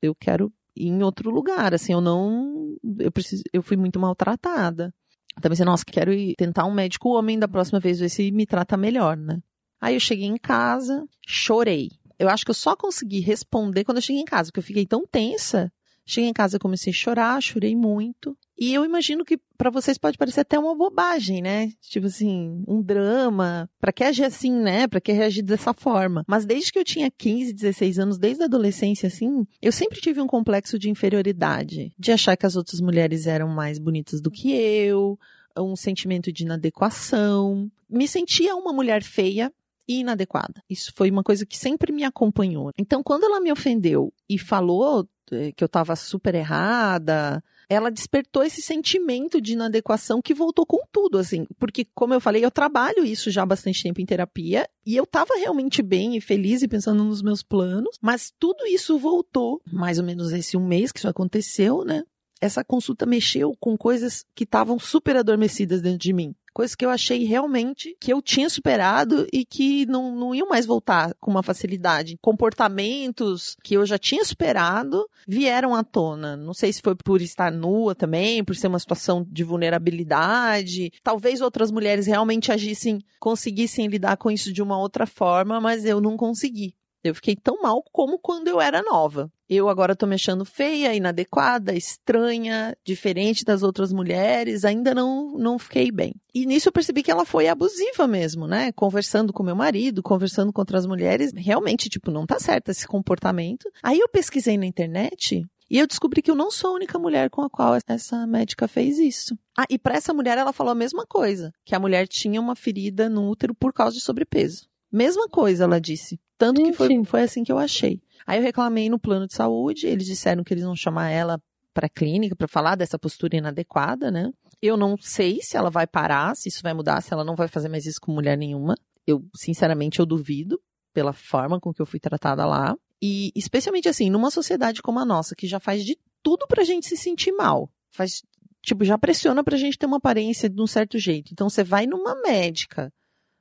eu 0.00 0.14
quero 0.14 0.52
ir 0.76 0.86
em 0.88 1.02
outro 1.02 1.30
lugar. 1.30 1.74
Assim, 1.74 1.92
eu 1.92 2.00
não. 2.00 2.76
Eu 3.00 3.10
preciso. 3.10 3.42
Eu 3.52 3.62
fui 3.62 3.76
muito 3.76 3.98
maltratada. 3.98 4.94
Também 5.34 5.50
pensei, 5.50 5.66
nossa, 5.66 5.84
quero 5.84 6.12
ir 6.12 6.34
tentar 6.36 6.64
um 6.64 6.72
médico 6.72 7.08
homem 7.10 7.38
da 7.38 7.48
próxima 7.48 7.78
vez, 7.80 7.98
ver 7.98 8.08
se 8.08 8.30
me 8.30 8.46
trata 8.46 8.76
melhor, 8.76 9.16
né? 9.16 9.40
Aí 9.80 9.94
eu 9.94 10.00
cheguei 10.00 10.26
em 10.26 10.38
casa, 10.38 11.04
chorei. 11.26 11.90
Eu 12.18 12.28
acho 12.28 12.44
que 12.44 12.50
eu 12.50 12.54
só 12.54 12.74
consegui 12.74 13.20
responder 13.20 13.84
quando 13.84 13.98
eu 13.98 14.02
cheguei 14.02 14.22
em 14.22 14.26
casa, 14.26 14.50
porque 14.50 14.60
eu 14.60 14.64
fiquei 14.64 14.86
tão 14.86 15.06
tensa. 15.06 15.72
Cheguei 16.08 16.30
em 16.30 16.32
casa, 16.32 16.58
comecei 16.58 16.92
a 16.92 16.94
chorar, 16.94 17.42
chorei 17.42 17.74
muito. 17.74 18.36
E 18.56 18.72
eu 18.72 18.84
imagino 18.84 19.24
que 19.24 19.38
pra 19.58 19.70
vocês 19.70 19.98
pode 19.98 20.16
parecer 20.16 20.40
até 20.40 20.56
uma 20.56 20.74
bobagem, 20.74 21.42
né? 21.42 21.72
Tipo 21.80 22.06
assim, 22.06 22.62
um 22.66 22.80
drama. 22.80 23.68
Pra 23.80 23.92
que 23.92 24.04
agir 24.04 24.24
assim, 24.24 24.52
né? 24.52 24.86
Pra 24.86 25.00
que 25.00 25.10
reagir 25.10 25.42
dessa 25.42 25.74
forma? 25.74 26.24
Mas 26.26 26.46
desde 26.46 26.72
que 26.72 26.78
eu 26.78 26.84
tinha 26.84 27.10
15, 27.10 27.52
16 27.52 27.98
anos, 27.98 28.18
desde 28.18 28.44
a 28.44 28.46
adolescência, 28.46 29.08
assim, 29.08 29.44
eu 29.60 29.72
sempre 29.72 30.00
tive 30.00 30.20
um 30.20 30.28
complexo 30.28 30.78
de 30.78 30.88
inferioridade. 30.88 31.92
De 31.98 32.12
achar 32.12 32.36
que 32.36 32.46
as 32.46 32.54
outras 32.54 32.80
mulheres 32.80 33.26
eram 33.26 33.48
mais 33.48 33.78
bonitas 33.80 34.20
do 34.20 34.30
que 34.30 34.52
eu, 34.52 35.18
um 35.58 35.74
sentimento 35.74 36.32
de 36.32 36.44
inadequação. 36.44 37.68
Me 37.90 38.06
sentia 38.06 38.54
uma 38.54 38.72
mulher 38.72 39.02
feia 39.02 39.52
inadequada. 39.88 40.62
Isso 40.68 40.92
foi 40.94 41.10
uma 41.10 41.22
coisa 41.22 41.46
que 41.46 41.56
sempre 41.56 41.92
me 41.92 42.04
acompanhou. 42.04 42.70
Então, 42.78 43.02
quando 43.02 43.24
ela 43.24 43.40
me 43.40 43.52
ofendeu 43.52 44.12
e 44.28 44.38
falou 44.38 45.08
eh, 45.30 45.52
que 45.52 45.62
eu 45.62 45.66
estava 45.66 45.96
super 45.96 46.34
errada, 46.34 47.42
ela 47.68 47.90
despertou 47.90 48.44
esse 48.44 48.62
sentimento 48.62 49.40
de 49.40 49.54
inadequação 49.54 50.22
que 50.22 50.34
voltou 50.34 50.64
com 50.64 50.78
tudo, 50.92 51.18
assim. 51.18 51.46
Porque, 51.58 51.86
como 51.94 52.14
eu 52.14 52.20
falei, 52.20 52.44
eu 52.44 52.50
trabalho 52.50 53.04
isso 53.04 53.30
já 53.30 53.42
há 53.42 53.46
bastante 53.46 53.82
tempo 53.82 54.00
em 54.00 54.06
terapia 54.06 54.68
e 54.84 54.96
eu 54.96 55.04
estava 55.04 55.34
realmente 55.36 55.82
bem 55.82 56.16
e 56.16 56.20
feliz 56.20 56.62
e 56.62 56.68
pensando 56.68 57.02
nos 57.02 57.22
meus 57.22 57.42
planos, 57.42 57.96
mas 58.00 58.32
tudo 58.38 58.66
isso 58.66 58.98
voltou, 58.98 59.60
mais 59.72 59.98
ou 59.98 60.04
menos 60.04 60.32
esse 60.32 60.56
um 60.56 60.66
mês 60.66 60.92
que 60.92 61.00
isso 61.00 61.08
aconteceu, 61.08 61.84
né? 61.84 62.04
Essa 62.40 62.62
consulta 62.62 63.06
mexeu 63.06 63.56
com 63.58 63.76
coisas 63.76 64.24
que 64.34 64.44
estavam 64.44 64.78
super 64.78 65.16
adormecidas 65.16 65.80
dentro 65.80 65.98
de 65.98 66.12
mim. 66.12 66.34
Coisas 66.56 66.74
que 66.74 66.86
eu 66.86 66.88
achei 66.88 67.22
realmente 67.24 67.94
que 68.00 68.10
eu 68.10 68.22
tinha 68.22 68.48
superado 68.48 69.26
e 69.30 69.44
que 69.44 69.84
não, 69.84 70.16
não 70.16 70.34
iam 70.34 70.48
mais 70.48 70.64
voltar 70.64 71.12
com 71.20 71.30
uma 71.30 71.42
facilidade. 71.42 72.16
Comportamentos 72.18 73.54
que 73.62 73.74
eu 73.74 73.84
já 73.84 73.98
tinha 73.98 74.24
superado 74.24 75.06
vieram 75.28 75.74
à 75.74 75.84
tona. 75.84 76.34
Não 76.34 76.54
sei 76.54 76.72
se 76.72 76.80
foi 76.80 76.94
por 76.94 77.20
estar 77.20 77.52
nua 77.52 77.94
também, 77.94 78.42
por 78.42 78.56
ser 78.56 78.68
uma 78.68 78.78
situação 78.78 79.22
de 79.30 79.44
vulnerabilidade. 79.44 80.90
Talvez 81.02 81.42
outras 81.42 81.70
mulheres 81.70 82.06
realmente 82.06 82.50
agissem, 82.50 83.00
conseguissem 83.20 83.86
lidar 83.88 84.16
com 84.16 84.30
isso 84.30 84.50
de 84.50 84.62
uma 84.62 84.78
outra 84.78 85.06
forma, 85.06 85.60
mas 85.60 85.84
eu 85.84 86.00
não 86.00 86.16
consegui. 86.16 86.74
Eu 87.08 87.14
fiquei 87.14 87.36
tão 87.36 87.60
mal 87.62 87.82
como 87.92 88.18
quando 88.18 88.48
eu 88.48 88.60
era 88.60 88.82
nova. 88.82 89.30
Eu 89.48 89.68
agora 89.68 89.94
tô 89.94 90.06
me 90.06 90.16
achando 90.16 90.44
feia, 90.44 90.94
inadequada, 90.94 91.72
estranha, 91.72 92.76
diferente 92.84 93.44
das 93.44 93.62
outras 93.62 93.92
mulheres, 93.92 94.64
ainda 94.64 94.92
não, 94.92 95.38
não 95.38 95.58
fiquei 95.58 95.92
bem. 95.92 96.14
E 96.34 96.44
nisso 96.44 96.68
eu 96.68 96.72
percebi 96.72 97.02
que 97.02 97.10
ela 97.10 97.24
foi 97.24 97.46
abusiva 97.46 98.08
mesmo, 98.08 98.48
né? 98.48 98.72
Conversando 98.72 99.32
com 99.32 99.44
meu 99.44 99.54
marido, 99.54 100.02
conversando 100.02 100.52
com 100.52 100.60
outras 100.60 100.84
mulheres, 100.84 101.32
realmente, 101.36 101.88
tipo, 101.88 102.10
não 102.10 102.26
tá 102.26 102.40
certo 102.40 102.70
esse 102.70 102.88
comportamento. 102.88 103.70
Aí 103.82 104.00
eu 104.00 104.08
pesquisei 104.08 104.58
na 104.58 104.66
internet 104.66 105.46
e 105.68 105.78
eu 105.78 105.86
descobri 105.86 106.22
que 106.22 106.30
eu 106.30 106.36
não 106.36 106.50
sou 106.50 106.70
a 106.70 106.74
única 106.74 106.98
mulher 106.98 107.28
com 107.28 107.42
a 107.42 107.50
qual 107.50 107.76
essa 107.88 108.26
médica 108.26 108.68
fez 108.68 108.98
isso. 108.98 109.36
Ah, 109.58 109.66
e 109.68 109.78
para 109.78 109.96
essa 109.96 110.14
mulher 110.14 110.38
ela 110.38 110.52
falou 110.52 110.70
a 110.70 110.76
mesma 110.76 111.04
coisa, 111.04 111.52
que 111.64 111.74
a 111.74 111.80
mulher 111.80 112.06
tinha 112.06 112.40
uma 112.40 112.54
ferida 112.54 113.08
no 113.08 113.28
útero 113.28 113.54
por 113.54 113.72
causa 113.72 113.96
de 113.96 114.02
sobrepeso. 114.02 114.68
Mesma 114.96 115.28
coisa, 115.28 115.64
ela 115.64 115.78
disse. 115.78 116.18
Tanto 116.38 116.62
que 116.62 116.72
foi, 116.72 117.04
foi 117.04 117.22
assim 117.22 117.44
que 117.44 117.52
eu 117.52 117.58
achei. 117.58 118.00
Aí 118.26 118.38
eu 118.38 118.42
reclamei 118.42 118.88
no 118.88 118.98
plano 118.98 119.26
de 119.26 119.34
saúde, 119.34 119.86
eles 119.86 120.06
disseram 120.06 120.42
que 120.42 120.54
eles 120.54 120.64
vão 120.64 120.74
chamar 120.74 121.10
ela 121.10 121.38
para 121.74 121.86
clínica 121.86 122.34
para 122.34 122.48
falar 122.48 122.76
dessa 122.76 122.98
postura 122.98 123.36
inadequada, 123.36 124.10
né? 124.10 124.32
Eu 124.62 124.74
não 124.74 124.96
sei 124.98 125.40
se 125.42 125.54
ela 125.54 125.68
vai 125.68 125.86
parar, 125.86 126.34
se 126.34 126.48
isso 126.48 126.62
vai 126.62 126.72
mudar, 126.72 127.02
se 127.02 127.12
ela 127.12 127.22
não 127.22 127.36
vai 127.36 127.46
fazer 127.46 127.68
mais 127.68 127.84
isso 127.84 128.00
com 128.00 128.10
mulher 128.10 128.38
nenhuma. 128.38 128.74
Eu, 129.06 129.22
sinceramente, 129.34 130.00
eu 130.00 130.06
duvido 130.06 130.58
pela 130.94 131.12
forma 131.12 131.60
com 131.60 131.74
que 131.74 131.82
eu 131.82 131.86
fui 131.86 132.00
tratada 132.00 132.46
lá. 132.46 132.74
E 133.00 133.30
especialmente 133.36 133.90
assim, 133.90 134.08
numa 134.08 134.30
sociedade 134.30 134.80
como 134.80 134.98
a 134.98 135.04
nossa, 135.04 135.36
que 135.36 135.46
já 135.46 135.60
faz 135.60 135.84
de 135.84 135.98
tudo 136.22 136.46
pra 136.46 136.64
gente 136.64 136.86
se 136.86 136.96
sentir 136.96 137.32
mal. 137.32 137.70
Faz, 137.90 138.22
tipo, 138.64 138.82
já 138.82 138.96
pressiona 138.96 139.44
pra 139.44 139.58
gente 139.58 139.76
ter 139.76 139.84
uma 139.84 139.98
aparência 139.98 140.48
de 140.48 140.62
um 140.62 140.66
certo 140.66 140.98
jeito. 140.98 141.32
Então 141.34 141.50
você 141.50 141.62
vai 141.62 141.86
numa 141.86 142.18
médica, 142.22 142.90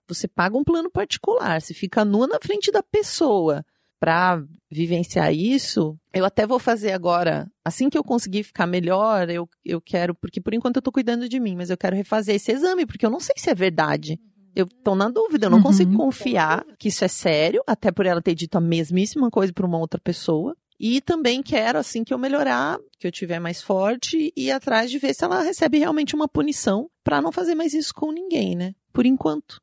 você 0.08 0.28
paga 0.28 0.58
um 0.58 0.64
plano 0.64 0.90
particular, 0.92 1.62
você 1.62 1.74
fica 1.74 2.04
nua 2.06 2.28
na 2.28 2.40
frente 2.42 2.72
da 2.72 2.84
pessoa. 2.84 3.64
para 4.00 4.44
vivenciar 4.70 5.34
isso, 5.34 5.98
eu 6.14 6.26
até 6.26 6.46
vou 6.46 6.60
fazer 6.60 6.92
agora, 6.92 7.50
assim 7.64 7.90
que 7.90 7.98
eu 7.98 8.04
conseguir 8.04 8.44
ficar 8.44 8.68
melhor, 8.68 9.30
eu, 9.30 9.48
eu 9.64 9.80
quero, 9.82 10.14
porque 10.14 10.42
por 10.42 10.54
enquanto 10.54 10.76
eu 10.76 10.82
tô 10.82 10.92
cuidando 10.92 11.30
de 11.30 11.40
mim, 11.40 11.56
mas 11.56 11.70
eu 11.70 11.78
quero 11.78 11.96
refazer 11.96 12.36
esse 12.36 12.52
exame, 12.52 12.86
porque 12.86 13.06
eu 13.06 13.10
não 13.10 13.20
sei 13.22 13.34
se 13.38 13.50
é 13.50 13.56
verdade. 13.56 14.20
Eu 14.56 14.68
tô 14.84 14.96
na 14.96 15.10
dúvida, 15.10 15.46
eu 15.48 15.50
não 15.50 15.58
Uhum. 15.58 15.64
consigo 15.64 15.96
confiar 15.96 16.66
que 16.78 16.90
isso 16.90 17.04
é 17.04 17.08
sério, 17.08 17.64
até 17.66 17.92
por 17.92 18.06
ela 18.06 18.22
ter 18.22 18.36
dito 18.36 18.58
a 18.58 18.62
mesmíssima 18.62 19.32
coisa 19.32 19.52
para 19.54 19.66
uma 19.66 19.80
outra 19.80 20.00
pessoa. 20.00 20.56
E 20.80 21.00
também 21.02 21.42
quero, 21.42 21.80
assim 21.80 22.04
que 22.04 22.14
eu 22.14 22.18
melhorar, 22.18 22.78
que 23.00 23.08
eu 23.08 23.12
tiver 23.12 23.40
mais 23.40 23.62
forte, 23.62 24.32
ir 24.36 24.52
atrás 24.52 24.92
de 24.92 25.00
ver 25.00 25.14
se 25.16 25.24
ela 25.24 25.42
recebe 25.42 25.78
realmente 25.80 26.14
uma 26.16 26.28
punição 26.28 26.90
pra 27.04 27.22
não 27.22 27.32
fazer 27.32 27.56
mais 27.56 27.74
isso 27.74 27.94
com 27.96 28.12
ninguém, 28.12 28.56
né? 28.56 28.74
Por 28.94 29.06
enquanto, 29.06 29.62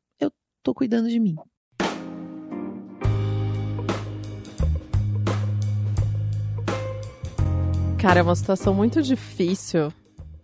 tô 0.63 0.73
cuidando 0.73 1.09
de 1.09 1.19
mim. 1.19 1.35
Cara, 7.99 8.21
é 8.21 8.23
uma 8.23 8.35
situação 8.35 8.75
muito 8.75 9.01
difícil 9.01 9.93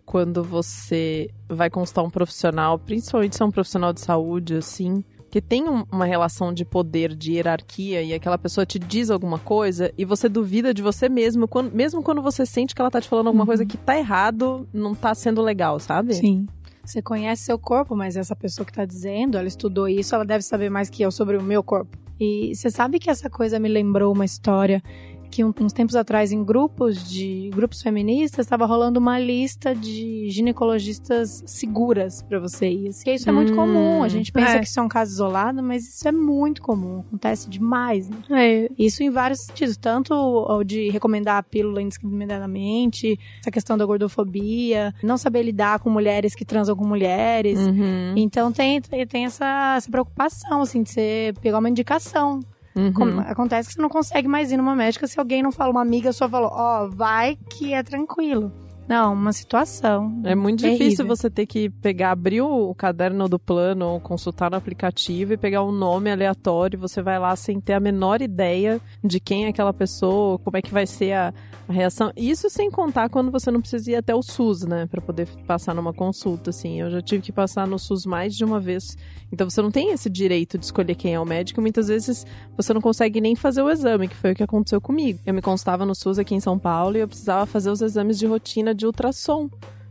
quando 0.05 0.43
você 0.43 1.29
vai 1.47 1.69
consultar 1.69 2.03
um 2.03 2.09
profissional, 2.09 2.79
principalmente 2.79 3.35
se 3.35 3.43
é 3.43 3.45
um 3.45 3.51
profissional 3.51 3.93
de 3.93 3.99
saúde, 4.01 4.55
assim, 4.55 5.03
que 5.29 5.39
tem 5.41 5.69
um- 5.69 5.83
uma 5.91 6.05
relação 6.05 6.51
de 6.53 6.65
poder, 6.65 7.13
de 7.13 7.33
hierarquia, 7.33 8.01
e 8.01 8.13
aquela 8.13 8.37
pessoa 8.37 8.65
te 8.65 8.79
diz 8.79 9.11
alguma 9.11 9.37
coisa 9.37 9.93
e 9.97 10.05
você 10.05 10.27
duvida 10.27 10.73
de 10.73 10.81
você 10.81 11.07
mesmo, 11.07 11.47
quando- 11.47 11.71
mesmo 11.71 12.01
quando 12.01 12.21
você 12.21 12.45
sente 12.45 12.73
que 12.73 12.81
ela 12.81 12.89
tá 12.89 12.99
te 12.99 13.07
falando 13.07 13.27
alguma 13.27 13.43
Uhum. 13.43 13.47
coisa 13.47 13.65
que 13.65 13.77
tá 13.77 13.95
errado, 13.97 14.67
não 14.73 14.95
tá 14.95 15.13
sendo 15.13 15.41
legal, 15.41 15.79
sabe? 15.79 16.15
Sim. 16.15 16.47
Você 16.89 17.03
conhece 17.03 17.43
seu 17.43 17.59
corpo, 17.59 17.95
mas 17.95 18.17
essa 18.17 18.35
pessoa 18.35 18.65
que 18.65 18.73
tá 18.73 18.83
dizendo, 18.83 19.37
ela 19.37 19.47
estudou 19.47 19.87
isso, 19.87 20.15
ela 20.15 20.25
deve 20.25 20.43
saber 20.43 20.71
mais 20.71 20.89
que 20.89 21.03
eu 21.03 21.11
sobre 21.11 21.37
o 21.37 21.43
meu 21.43 21.61
corpo. 21.61 21.95
E 22.19 22.55
você 22.55 22.71
sabe 22.71 22.97
que 22.97 23.11
essa 23.11 23.29
coisa 23.29 23.59
me 23.59 23.69
lembrou 23.69 24.11
uma 24.11 24.25
história 24.25 24.81
que 25.29 25.43
uns 25.43 25.71
tempos 25.73 25.95
atrás 25.95 26.31
em 26.31 26.43
grupos 26.43 27.09
de 27.09 27.49
grupos 27.53 27.81
feministas 27.81 28.45
estava 28.45 28.65
rolando 28.65 28.99
uma 28.99 29.19
lista 29.19 29.73
de 29.75 30.29
ginecologistas 30.29 31.43
seguras 31.45 32.21
pra 32.23 32.39
você 32.39 32.69
ir. 32.69 32.89
Assim, 32.89 33.13
isso 33.13 33.29
é 33.29 33.31
muito 33.31 33.53
Hum, 33.53 33.55
comum. 33.55 34.03
A 34.03 34.07
gente 34.07 34.31
pensa 34.31 34.53
é. 34.57 34.59
que 34.59 34.65
isso 34.67 34.79
é 34.79 34.83
um 34.83 34.87
caso 34.89 35.11
isolado, 35.11 35.61
mas 35.63 35.87
isso 35.87 36.07
é 36.07 36.11
muito 36.11 36.61
comum. 36.61 36.99
Acontece 37.07 37.49
demais. 37.49 38.09
Né? 38.09 38.17
É, 38.31 38.69
Isso 38.77 39.03
em 39.03 39.09
vários 39.09 39.39
sentidos, 39.45 39.77
tanto 39.77 40.13
o 40.13 40.63
de 40.63 40.89
recomendar 40.89 41.37
a 41.37 41.43
pílula 41.43 41.81
indiscriminadamente, 41.81 43.19
essa 43.39 43.51
questão 43.51 43.77
da 43.77 43.85
gordofobia, 43.85 44.93
não 45.03 45.17
saber 45.17 45.43
lidar 45.43 45.79
com 45.79 45.89
mulheres 45.89 46.35
que 46.35 46.45
transam 46.45 46.75
com 46.75 46.85
mulheres. 46.85 47.59
Uhum, 47.59 48.13
Então 48.15 48.51
tem, 48.51 48.81
tem 48.81 49.25
essa, 49.25 49.75
essa 49.77 49.89
preocupação, 49.89 50.61
assim, 50.61 50.83
de 50.83 50.89
você 50.91 51.33
pegar 51.41 51.59
uma 51.59 51.69
indicação. 51.69 52.39
Uhum. 52.75 53.19
Acontece 53.21 53.69
que 53.69 53.75
você 53.75 53.81
não 53.81 53.89
consegue 53.89 54.27
mais 54.27 54.51
ir 54.51 54.57
numa 54.57 54.75
médica 54.75 55.07
se 55.07 55.19
alguém 55.19 55.43
não 55.43 55.51
fala, 55.51 55.71
uma 55.71 55.81
amiga 55.81 56.11
sua 56.11 56.29
falou, 56.29 56.49
ó, 56.51 56.87
vai 56.87 57.37
que 57.49 57.73
é 57.73 57.83
tranquilo. 57.83 58.51
Não, 58.89 59.13
uma 59.13 59.31
situação. 59.31 60.19
É 60.23 60.33
muito 60.33 60.61
terrível. 60.61 60.83
difícil 60.83 61.05
você 61.05 61.29
ter 61.29 61.45
que 61.45 61.69
pegar, 61.69 62.09
abrir 62.09 62.41
o 62.41 62.73
caderno 62.73 63.29
do 63.29 63.37
plano 63.37 63.85
ou 63.85 63.99
consultar 63.99 64.49
no 64.49 64.57
aplicativo 64.57 65.31
e 65.31 65.37
pegar 65.37 65.63
um 65.63 65.71
nome 65.71 66.09
aleatório. 66.09 66.79
Você 66.79 66.99
vai 66.99 67.19
lá 67.19 67.35
sem 67.35 67.61
ter 67.61 67.73
a 67.73 67.79
menor 67.79 68.19
ideia 68.19 68.81
de 69.03 69.19
quem 69.19 69.45
é 69.45 69.49
aquela 69.49 69.71
pessoa, 69.71 70.39
como 70.39 70.57
é 70.57 70.61
que 70.63 70.73
vai 70.73 70.87
ser 70.87 71.13
a, 71.13 71.31
a 71.67 71.71
reação. 71.71 72.11
Isso 72.17 72.49
sem 72.49 72.71
contar 72.71 73.09
quando 73.09 73.29
você 73.29 73.51
não 73.51 73.61
precisa 73.61 73.91
ir 73.91 73.95
até 73.95 74.15
o 74.15 74.23
SUS, 74.23 74.65
né, 74.65 74.87
Pra 74.87 74.99
poder 74.99 75.27
passar 75.45 75.75
numa 75.75 75.93
consulta. 75.93 76.49
Assim, 76.49 76.81
eu 76.81 76.89
já 76.89 76.99
tive 76.99 77.21
que 77.21 77.31
passar 77.31 77.67
no 77.67 77.77
SUS 77.77 78.07
mais 78.07 78.35
de 78.35 78.43
uma 78.43 78.59
vez. 78.59 78.97
Então 79.31 79.47
você 79.47 79.61
não 79.61 79.69
tem 79.69 79.91
esse 79.91 80.09
direito 80.09 80.57
de 80.57 80.65
escolher 80.65 80.95
quem 80.95 81.13
é 81.13 81.19
o 81.19 81.25
médico. 81.25 81.61
Muitas 81.61 81.89
vezes 81.89 82.25
você 82.57 82.73
não 82.73 82.81
consegue 82.81 83.21
nem 83.21 83.35
fazer 83.35 83.61
o 83.61 83.69
exame, 83.69 84.07
que 84.07 84.15
foi 84.15 84.31
o 84.31 84.35
que 84.35 84.41
aconteceu 84.41 84.81
comigo. 84.81 85.19
Eu 85.23 85.33
me 85.35 85.43
constava 85.43 85.85
no 85.85 85.93
SUS 85.93 86.17
aqui 86.17 86.33
em 86.33 86.39
São 86.39 86.57
Paulo 86.57 86.97
e 86.97 87.01
eu 87.01 87.07
precisava 87.07 87.45
fazer 87.45 87.69
os 87.69 87.83
exames 87.83 88.17
de 88.17 88.25
rotina 88.25 88.73
de 88.79 88.87
ultrassom. 88.87 89.49